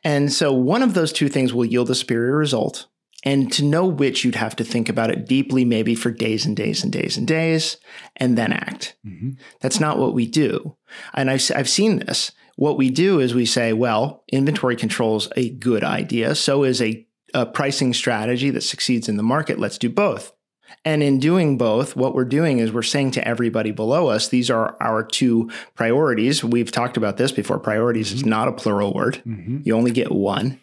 And 0.02 0.32
so 0.32 0.52
one 0.52 0.82
of 0.82 0.94
those 0.94 1.12
two 1.12 1.28
things 1.28 1.54
will 1.54 1.64
yield 1.64 1.90
a 1.90 1.94
superior 1.94 2.36
result. 2.36 2.86
And 3.24 3.52
to 3.52 3.64
know 3.64 3.84
which, 3.84 4.24
you'd 4.24 4.36
have 4.36 4.54
to 4.56 4.64
think 4.64 4.88
about 4.88 5.10
it 5.10 5.26
deeply, 5.26 5.64
maybe 5.64 5.96
for 5.96 6.10
days 6.10 6.46
and 6.46 6.56
days 6.56 6.84
and 6.84 6.92
days 6.92 7.16
and 7.16 7.26
days, 7.26 7.76
and 8.16 8.38
then 8.38 8.52
act. 8.52 8.96
hmm 9.04 9.30
That's 9.60 9.80
not 9.80 9.98
what 9.98 10.14
we 10.14 10.26
do. 10.26 10.76
And 11.14 11.30
I've, 11.30 11.50
I've 11.54 11.68
seen 11.68 11.98
this. 11.98 12.32
What 12.58 12.76
we 12.76 12.90
do 12.90 13.20
is 13.20 13.34
we 13.34 13.46
say, 13.46 13.72
well, 13.72 14.24
inventory 14.32 14.74
control 14.74 15.16
is 15.16 15.28
a 15.36 15.50
good 15.50 15.84
idea. 15.84 16.34
So 16.34 16.64
is 16.64 16.82
a, 16.82 17.06
a 17.32 17.46
pricing 17.46 17.94
strategy 17.94 18.50
that 18.50 18.62
succeeds 18.62 19.08
in 19.08 19.16
the 19.16 19.22
market. 19.22 19.60
Let's 19.60 19.78
do 19.78 19.88
both. 19.88 20.32
And 20.84 21.00
in 21.02 21.20
doing 21.20 21.56
both, 21.56 21.94
what 21.94 22.14
we're 22.16 22.24
doing 22.24 22.58
is 22.58 22.72
we're 22.72 22.82
saying 22.82 23.12
to 23.12 23.26
everybody 23.26 23.70
below 23.70 24.08
us, 24.08 24.28
these 24.28 24.50
are 24.50 24.76
our 24.82 25.04
two 25.04 25.50
priorities. 25.76 26.42
We've 26.42 26.70
talked 26.72 26.96
about 26.96 27.16
this 27.16 27.30
before. 27.30 27.60
Priorities 27.60 28.10
is 28.12 28.26
not 28.26 28.48
a 28.48 28.52
plural 28.52 28.92
word, 28.92 29.22
Mm-hmm. 29.24 29.60
you 29.64 29.74
only 29.76 29.92
get 29.92 30.10
one. 30.10 30.60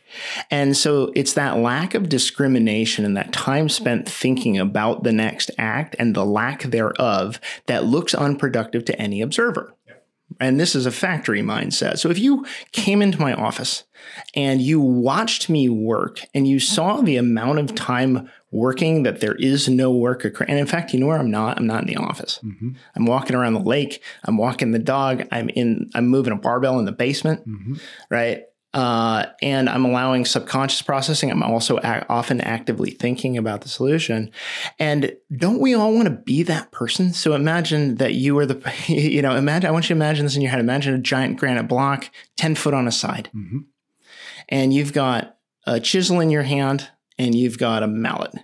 And 0.52 0.76
so 0.76 1.14
it's 1.16 1.34
that 1.34 1.58
lack 1.58 1.94
of 1.94 2.10
discrimination 2.10 3.06
and 3.06 3.16
that 3.16 3.32
time 3.32 3.70
spent 3.70 4.08
thinking 4.08 4.58
about 4.60 5.04
the 5.04 5.14
next 5.14 5.50
act 5.58 5.96
and 5.98 6.14
the 6.14 6.26
lack 6.26 6.64
thereof 6.64 7.40
that 7.68 7.86
looks 7.86 8.14
unproductive 8.14 8.84
to 8.86 9.02
any 9.02 9.22
observer. 9.22 9.75
And 10.40 10.60
this 10.60 10.76
is 10.76 10.86
a 10.86 10.92
factory 10.92 11.42
mindset. 11.42 11.98
So 12.00 12.10
if 12.10 12.20
you 12.20 12.46
came 12.72 13.02
into 13.02 13.20
my 13.20 13.34
office 13.34 13.84
and 14.36 14.62
you 14.62 14.80
watched 14.80 15.50
me 15.50 15.70
work 15.70 16.20
and 16.34 16.48
you 16.48 16.60
saw 16.60 17.02
the 17.02 17.18
amount 17.18 17.60
of 17.60 17.74
time 17.76 18.30
working 18.52 19.04
that 19.04 19.20
there 19.20 19.36
is 19.36 19.68
no 19.68 19.92
work 19.92 20.24
occurring, 20.26 20.50
and 20.52 20.60
in 20.60 20.66
fact, 20.66 20.94
you 20.94 21.00
know 21.00 21.08
where 21.08 21.18
I'm 21.20 21.32
not? 21.32 21.58
I'm 21.58 21.68
not 21.68 21.82
in 21.82 21.88
the 21.88 21.98
office. 21.98 22.40
Mm-hmm. 22.44 22.72
I'm 22.96 23.06
walking 23.06 23.36
around 23.36 23.54
the 23.54 23.60
lake. 23.62 24.02
I'm 24.24 24.38
walking 24.38 24.72
the 24.72 24.80
dog. 24.80 25.28
I'm 25.32 25.50
in. 25.50 25.90
I'm 25.96 26.08
moving 26.08 26.34
a 26.34 26.38
barbell 26.38 26.80
in 26.80 26.86
the 26.86 26.92
basement, 26.92 27.48
Mm-hmm. 27.48 27.74
right? 28.10 28.44
Uh, 28.76 29.26
and 29.42 29.70
I'm 29.70 29.86
allowing 29.86 30.26
subconscious 30.26 30.82
processing. 30.82 31.32
I'm 31.32 31.42
also 31.42 31.78
ac- 31.80 32.06
often 32.10 32.42
actively 32.42 32.92
thinking 32.92 33.38
about 33.38 33.62
the 33.62 33.70
solution. 33.70 34.32
And 34.80 35.16
don't 35.36 35.62
we 35.62 35.74
all 35.74 35.94
want 35.94 36.10
to 36.10 36.14
be 36.14 36.44
that 36.44 36.72
person? 36.74 37.14
So 37.14 37.34
imagine 37.36 37.96
that 37.96 38.16
you 38.16 38.38
are 38.38 38.46
the, 38.46 38.62
you 38.88 39.22
know, 39.22 39.34
imagine, 39.38 39.70
I 39.70 39.72
want 39.72 39.86
you 39.86 39.96
to 39.96 39.98
imagine 39.98 40.26
this 40.26 40.36
in 40.36 40.42
your 40.42 40.52
head. 40.52 40.60
Imagine 40.60 40.94
a 40.94 41.00
giant 41.00 41.40
granite 41.40 41.70
block, 41.70 42.10
10 42.36 42.56
foot 42.56 42.74
on 42.74 42.86
a 42.86 42.92
side, 42.92 43.30
Mm-hmm. 43.34 43.60
and 44.50 44.74
you've 44.74 44.92
got 44.94 45.38
a 45.66 45.80
chisel 45.80 46.20
in 46.20 46.30
your 46.30 46.44
hand 46.44 46.90
and 47.18 47.34
you've 47.34 47.58
got 47.58 47.82
a 47.82 47.88
mallet, 47.88 48.36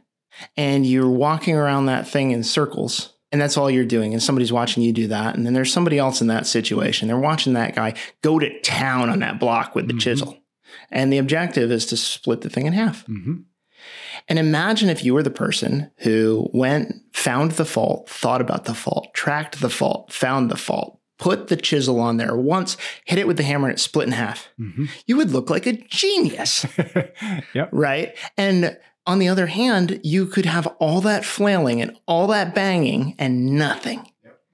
and 0.56 0.86
you're 0.86 1.10
walking 1.10 1.58
around 1.58 1.88
that 1.88 2.08
thing 2.08 2.32
in 2.32 2.42
circles. 2.42 3.18
And 3.32 3.40
that's 3.42 3.58
all 3.58 3.70
you're 3.72 3.86
doing. 3.86 4.14
And 4.14 4.22
somebody's 4.22 4.52
watching 4.52 4.84
you 4.84 4.92
do 4.92 5.08
that. 5.08 5.36
And 5.36 5.46
then 5.46 5.54
there's 5.54 5.72
somebody 5.72 5.98
else 5.98 6.20
in 6.22 6.28
that 6.28 6.46
situation. 6.48 7.08
They're 7.08 7.18
watching 7.18 7.54
that 7.54 7.76
guy 7.76 7.94
go 8.22 8.40
to 8.40 8.60
town 8.62 9.10
on 9.10 9.20
that 9.20 9.40
block 9.40 9.74
with 9.76 9.88
the 9.88 9.94
Mhm. 9.94 10.02
chisel. 10.02 10.38
And 10.92 11.12
the 11.14 11.18
objective 11.18 11.72
is 11.72 11.86
to 11.88 11.98
split 11.98 12.42
the 12.42 12.50
thing 12.50 12.66
in 12.66 12.74
half. 12.74 13.06
Mm-hmm. 13.08 13.34
And 14.28 14.38
imagine 14.40 14.90
if 14.90 15.04
you 15.04 15.14
were 15.14 15.24
the 15.24 15.32
person 15.32 15.92
who 16.00 16.50
went, 16.54 16.94
found 17.14 17.54
the 17.54 17.66
fault, 17.66 18.10
thought 18.10 18.42
about 18.42 18.66
the 18.66 18.74
fault, 18.76 19.14
tracked 19.14 19.60
the 19.62 19.70
fault, 19.70 20.12
found 20.14 20.52
the 20.52 20.58
fault, 20.58 21.00
put 21.18 21.48
the 21.48 21.56
chisel 21.56 22.00
on 22.00 22.18
there 22.18 22.36
once, 22.36 22.78
hit 23.06 23.18
it 23.20 23.28
with 23.28 23.38
the 23.38 23.44
hammer, 23.44 23.68
and 23.68 23.78
it 23.78 23.80
split 23.80 24.08
in 24.08 24.14
half. 24.14 24.50
Mm-hmm. 24.60 24.86
You 25.08 25.18
would 25.18 25.32
look 25.32 25.50
like 25.50 25.66
a 25.66 25.74
genius, 25.74 26.66
yep. 27.54 27.70
right? 27.72 28.16
And 28.38 28.78
on 29.12 29.20
the 29.20 29.28
other 29.28 29.48
hand, 29.48 30.00
you 30.04 30.26
could 30.26 30.46
have 30.46 30.68
all 30.80 31.02
that 31.02 31.26
flailing 31.26 31.82
and 31.82 31.98
all 32.08 32.28
that 32.28 32.56
banging 32.56 33.14
and 33.20 33.58
nothing. 33.58 34.08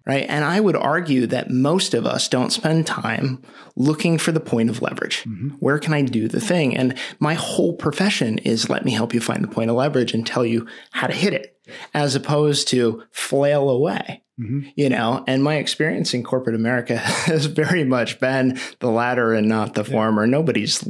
Right. 0.04 0.26
And 0.28 0.44
I 0.44 0.62
would 0.62 0.76
argue 0.78 1.28
that 1.28 1.52
most 1.52 1.94
of 1.94 2.06
us 2.06 2.28
don't 2.28 2.50
spend 2.50 2.88
time 2.88 3.44
looking 3.76 4.18
for 4.18 4.32
the 4.32 4.40
point 4.40 4.70
of 4.70 4.82
leverage. 4.82 5.24
Mm-hmm. 5.26 5.50
Where 5.60 5.78
can 5.78 5.94
I 5.94 6.02
do 6.02 6.28
the 6.28 6.40
thing? 6.40 6.76
And 6.76 6.98
my 7.20 7.34
whole 7.34 7.74
profession 7.74 8.38
is 8.40 8.70
let 8.70 8.86
me 8.86 8.94
help 8.94 9.14
you 9.14 9.20
find 9.20 9.44
the 9.44 9.50
point 9.50 9.70
of 9.70 9.76
leverage 9.76 10.14
and 10.14 10.26
tell 10.26 10.46
you 10.46 10.66
how 10.92 11.08
to 11.08 11.14
hit 11.14 11.34
it, 11.34 11.60
as 11.94 12.16
opposed 12.16 12.70
to 12.70 13.04
flail 13.12 13.70
away. 13.70 14.24
Mm-hmm. 14.40 14.70
You 14.76 14.90
know, 14.90 15.26
and 15.28 15.44
my 15.44 15.56
experience 15.56 16.14
in 16.14 16.24
corporate 16.24 16.56
America 16.56 16.98
has 17.28 17.46
very 17.46 17.84
much 17.84 18.20
been 18.20 18.60
the 18.80 18.90
latter 18.90 19.34
and 19.34 19.50
not 19.50 19.74
the 19.74 19.84
former. 19.84 20.26
Nobody's 20.26 20.88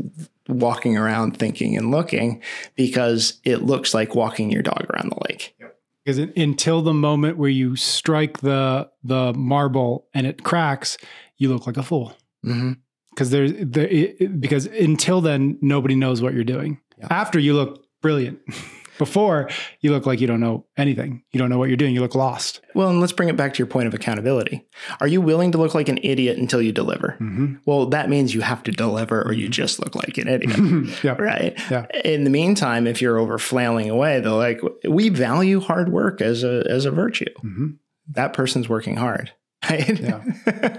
walking 0.48 0.98
around 0.98 1.38
thinking 1.38 1.78
and 1.78 1.92
looking 1.92 2.42
because 2.76 3.40
it 3.44 3.64
looks 3.64 3.94
like 3.94 4.16
walking 4.16 4.52
your 4.52 4.62
dog 4.62 4.86
around 4.94 5.12
the 5.12 5.20
lake. 5.30 5.56
Because 6.04 6.20
it, 6.20 6.36
until 6.38 6.82
the 6.82 6.94
moment 6.94 7.38
where 7.38 7.50
you 7.50 7.76
strike 7.76 8.40
the 8.40 8.90
the 9.04 9.34
marble 9.34 10.08
and 10.14 10.26
it 10.26 10.44
cracks, 10.44 10.98
you 11.38 11.50
look 11.52 11.68
like 11.68 11.78
a 11.78 11.84
fool. 11.84 12.14
hmm 12.44 12.74
Because 13.10 13.30
there's 13.32 13.52
the 13.52 14.22
it, 14.24 14.40
because 14.40 14.68
until 14.68 15.22
then 15.22 15.58
nobody 15.62 15.96
knows 15.96 16.22
what 16.22 16.34
you're 16.34 16.44
doing. 16.44 16.80
Yeah. 16.98 17.08
After 17.10 17.40
you 17.40 17.54
look 17.54 17.86
brilliant. 18.02 18.40
Before 18.98 19.50
you 19.82 19.92
look 19.92 20.06
like 20.06 20.20
you 20.20 20.28
don't 20.28 20.40
know 20.40 20.66
anything. 20.78 21.24
You 21.32 21.40
don't 21.40 21.50
know 21.50 21.58
what 21.58 21.70
you're 21.70 21.78
doing. 21.78 21.94
You 21.94 22.02
look 22.02 22.16
lost. 22.16 22.62
Well, 22.74 22.90
and 22.90 23.00
let's 23.00 23.14
bring 23.14 23.30
it 23.30 23.36
back 23.38 23.54
to 23.54 23.58
your 23.60 23.68
point 23.68 23.88
of 23.88 23.94
accountability. 23.94 24.66
Are 25.00 25.08
you 25.08 25.22
willing 25.22 25.52
to 25.52 25.58
look 25.58 25.76
like 25.76 25.90
an 25.90 26.00
idiot 26.04 26.38
until 26.38 26.62
you 26.62 26.72
deliver? 26.72 27.18
Mm-hmm. 27.20 27.56
Well, 27.66 27.86
that 27.88 28.10
means 28.10 28.34
you 28.34 28.42
have 28.42 28.64
to 28.64 28.72
deliver 28.72 29.22
or 29.24 29.34
you 29.34 29.50
just 29.50 29.80
look 29.80 29.96
like 29.96 30.18
an 30.18 30.28
idiot. 30.28 30.58
yeah. 31.04 31.16
right? 31.18 31.58
Yeah. 31.70 31.86
In 32.04 32.24
the 32.24 32.30
meantime, 32.30 32.88
if 32.88 33.02
you're 33.02 33.18
over 33.18 33.38
flailing 33.38 33.90
away, 33.90 34.20
they're 34.20 34.32
like, 34.32 34.62
we 34.88 35.10
value 35.10 35.60
hard 35.60 35.90
work 35.92 36.22
as 36.22 36.44
a 36.44 36.66
as 36.70 36.86
a 36.86 36.92
virtue. 36.92 37.26
hmm 37.42 37.68
That 38.10 38.34
person's 38.34 38.70
working 38.70 38.96
hard. 38.98 39.32
Right? 39.70 40.00
Yeah. 40.00 40.24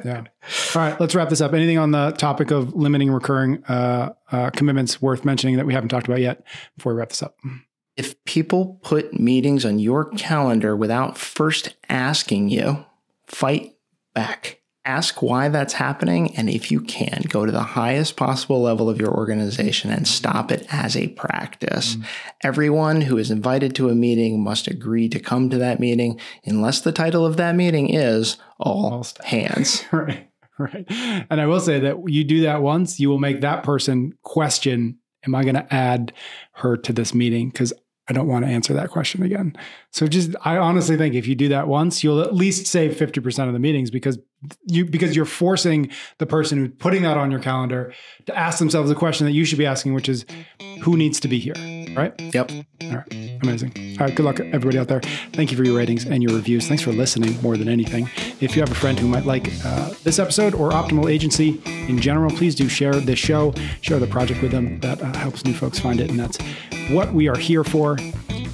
Yeah. 0.04 0.24
All 0.74 0.83
right. 0.83 0.98
Let's 1.00 1.14
wrap 1.14 1.28
this 1.28 1.40
up. 1.40 1.52
Anything 1.52 1.78
on 1.78 1.90
the 1.90 2.12
topic 2.12 2.52
of 2.52 2.74
limiting 2.74 3.11
recurring 3.11 3.62
uh, 3.64 4.12
uh, 4.31 4.50
commitments 4.50 5.02
worth 5.02 5.24
mentioning 5.24 5.57
that 5.57 5.66
we 5.66 5.74
haven't 5.74 5.88
talked 5.88 6.07
about 6.07 6.20
yet 6.20 6.42
before 6.76 6.94
we 6.94 6.98
wrap 6.98 7.09
this 7.11 7.22
up? 7.22 7.37
If 7.99 8.25
people 8.25 8.79
put 8.83 9.19
meetings 9.19 9.65
on 9.65 9.81
your 9.81 10.05
calendar 10.13 10.77
without 10.77 11.19
first 11.19 11.75
asking 11.89 12.49
you, 12.49 12.87
fight 13.27 13.75
back. 14.15 14.61
Ask 14.85 15.21
why 15.21 15.49
that's 15.49 15.75
happening. 15.75 16.35
And 16.37 16.49
if 16.49 16.71
you 16.71 16.81
can, 16.81 17.25
go 17.29 17.45
to 17.45 17.51
the 17.53 17.61
highest 17.61 18.17
possible 18.17 18.63
level 18.63 18.89
of 18.89 19.01
your 19.01 19.13
organization 19.13 19.91
and 19.91 20.07
stop 20.07 20.53
it 20.53 20.65
as 20.71 20.97
a 20.97 21.09
practice. 21.09 21.97
Mm. 21.97 22.05
Everyone 22.45 23.01
who 23.03 23.19
is 23.19 23.33
invited 23.33 23.75
to 23.75 23.91
a 23.91 23.95
meeting 23.95 24.43
must 24.43 24.69
agree 24.69 25.09
to 25.11 25.19
come 25.19 25.51
to 25.51 25.59
that 25.59 25.81
meeting, 25.81 26.19
unless 26.45 26.81
the 26.81 26.93
title 26.93 27.27
of 27.27 27.37
that 27.37 27.57
meeting 27.57 27.93
is 27.93 28.39
All, 28.59 28.93
All 28.93 29.07
Hands. 29.25 29.85
right. 29.93 30.31
Right. 30.57 30.87
And 31.31 31.41
I 31.41 31.47
will 31.47 31.61
say 31.61 31.79
that 31.81 32.09
you 32.09 32.25
do 32.25 32.43
that 32.43 32.63
once, 32.63 32.99
you 32.99 33.09
will 33.09 33.21
make 33.21 33.43
that 33.43 33.63
person 33.63 34.15
question, 34.23 34.99
am 35.25 35.35
I 35.35 35.43
going 35.43 35.55
to 35.55 35.73
add 35.73 36.13
her 36.55 36.77
to 36.79 36.93
this 36.93 37.15
meeting? 37.15 37.51
Because 37.51 37.73
I 38.09 38.12
don't 38.12 38.27
want 38.27 38.44
to 38.44 38.51
answer 38.51 38.73
that 38.75 38.90
question 38.90 39.23
again. 39.23 39.55
So 39.92 40.07
just 40.07 40.35
I 40.44 40.57
honestly 40.57 40.97
think 40.97 41.14
if 41.14 41.27
you 41.27 41.35
do 41.35 41.49
that 41.49 41.68
once, 41.68 42.03
you'll 42.03 42.21
at 42.21 42.35
least 42.35 42.66
save 42.66 42.92
50% 42.92 43.47
of 43.47 43.53
the 43.53 43.59
meetings 43.59 43.90
because 43.90 44.18
you 44.66 44.85
because 44.85 45.16
you're 45.16 45.24
forcing 45.24 45.90
the 46.18 46.27
person 46.27 46.59
who's 46.59 46.70
putting 46.79 47.03
that 47.03 47.16
on 47.16 47.31
your 47.31 47.40
calendar 47.40 47.92
to 48.27 48.37
ask 48.37 48.59
themselves 48.59 48.88
the 48.88 48.94
question 48.94 49.27
that 49.27 49.33
you 49.33 49.44
should 49.44 49.59
be 49.59 49.66
asking, 49.66 49.94
which 49.94 50.09
is 50.09 50.24
who 50.83 50.96
needs 50.96 51.18
to 51.20 51.29
be 51.29 51.38
here? 51.38 51.55
Right? 51.96 52.14
Yep. 52.35 52.53
All 52.83 52.96
right. 52.96 53.12
Amazing. 53.42 53.96
All 53.98 54.07
right. 54.07 54.14
Good 54.14 54.24
luck, 54.24 54.40
everybody 54.40 54.79
out 54.79 54.88
there. 54.88 55.01
Thank 55.33 55.51
you 55.51 55.57
for 55.57 55.64
your 55.64 55.77
ratings 55.77 56.05
and 56.05 56.22
your 56.22 56.35
reviews. 56.35 56.68
Thanks 56.68 56.83
for 56.83 56.92
listening 56.92 57.40
more 57.42 57.57
than 57.57 57.68
anything. 57.68 58.09
If 58.40 58.55
you 58.55 58.62
have 58.62 58.70
a 58.70 58.77
friend 58.77 58.98
who 58.98 59.09
might 59.09 59.24
like 59.24 59.51
uh, 59.64 59.90
this 60.05 60.18
episode 60.18 60.55
or 60.55 60.70
Optimal 60.70 61.11
Agency 61.11 61.61
in 61.66 62.01
general, 62.01 62.31
please 62.31 62.55
do 62.55 62.68
share 62.68 62.94
this 62.94 63.18
show, 63.18 63.53
share 63.81 63.98
the 63.98 64.07
project 64.07 64.42
with 64.42 64.53
them. 64.53 64.79
That 64.81 65.03
uh, 65.03 65.12
helps 65.16 65.44
new 65.44 65.55
folks 65.55 65.79
find 65.79 66.01
it. 66.01 66.11
And 66.11 66.18
that's 66.18 66.38
what 66.90 67.12
we 67.12 67.29
are 67.29 67.37
here 67.37 67.64
for. 67.64 67.96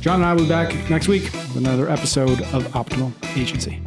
John 0.01 0.17
and 0.17 0.25
I 0.25 0.33
will 0.35 0.43
be 0.43 0.49
back 0.49 0.73
next 0.91 1.09
week 1.09 1.25
with 1.25 1.57
another 1.57 1.89
episode 1.89 2.41
of 2.53 2.65
Optimal 2.69 3.13
Agency. 3.37 3.81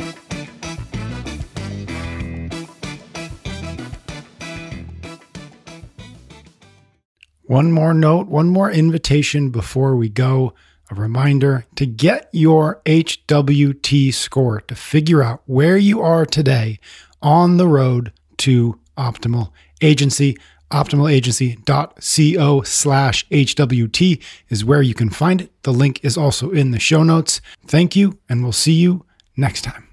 One 7.48 7.72
more 7.72 7.94
note, 7.94 8.28
one 8.28 8.50
more 8.50 8.70
invitation 8.70 9.52
before 9.52 9.96
we 9.96 10.10
go. 10.10 10.54
A 10.92 10.96
reminder 10.96 11.66
to 11.76 11.86
get 11.86 12.30
your 12.34 12.82
HWT 12.86 14.14
score 14.14 14.60
to 14.62 14.76
figure 14.76 15.24
out 15.24 15.44
where 15.46 15.78
you 15.78 16.02
are 16.02 16.26
today 16.26 16.80
on 17.22 17.56
the 17.56 17.68
road 17.68 18.12
to 18.40 18.80
optimal 18.98 19.52
agency. 19.82 20.38
Optimalagency.co 20.72 22.62
slash 22.64 23.28
HWT 23.30 24.24
is 24.50 24.66
where 24.66 24.82
you 24.82 24.94
can 24.94 25.10
find 25.10 25.40
it. 25.40 25.64
The 25.64 25.72
link 25.72 26.04
is 26.04 26.18
also 26.18 26.52
in 26.52 26.72
the 26.72 26.80
show 26.80 27.04
notes. 27.04 27.40
Thank 27.66 27.96
you, 27.96 28.20
and 28.28 28.44
we'll 28.44 28.52
see 28.52 28.74
you 28.74 29.06
next 29.38 29.62
time. 29.62 29.87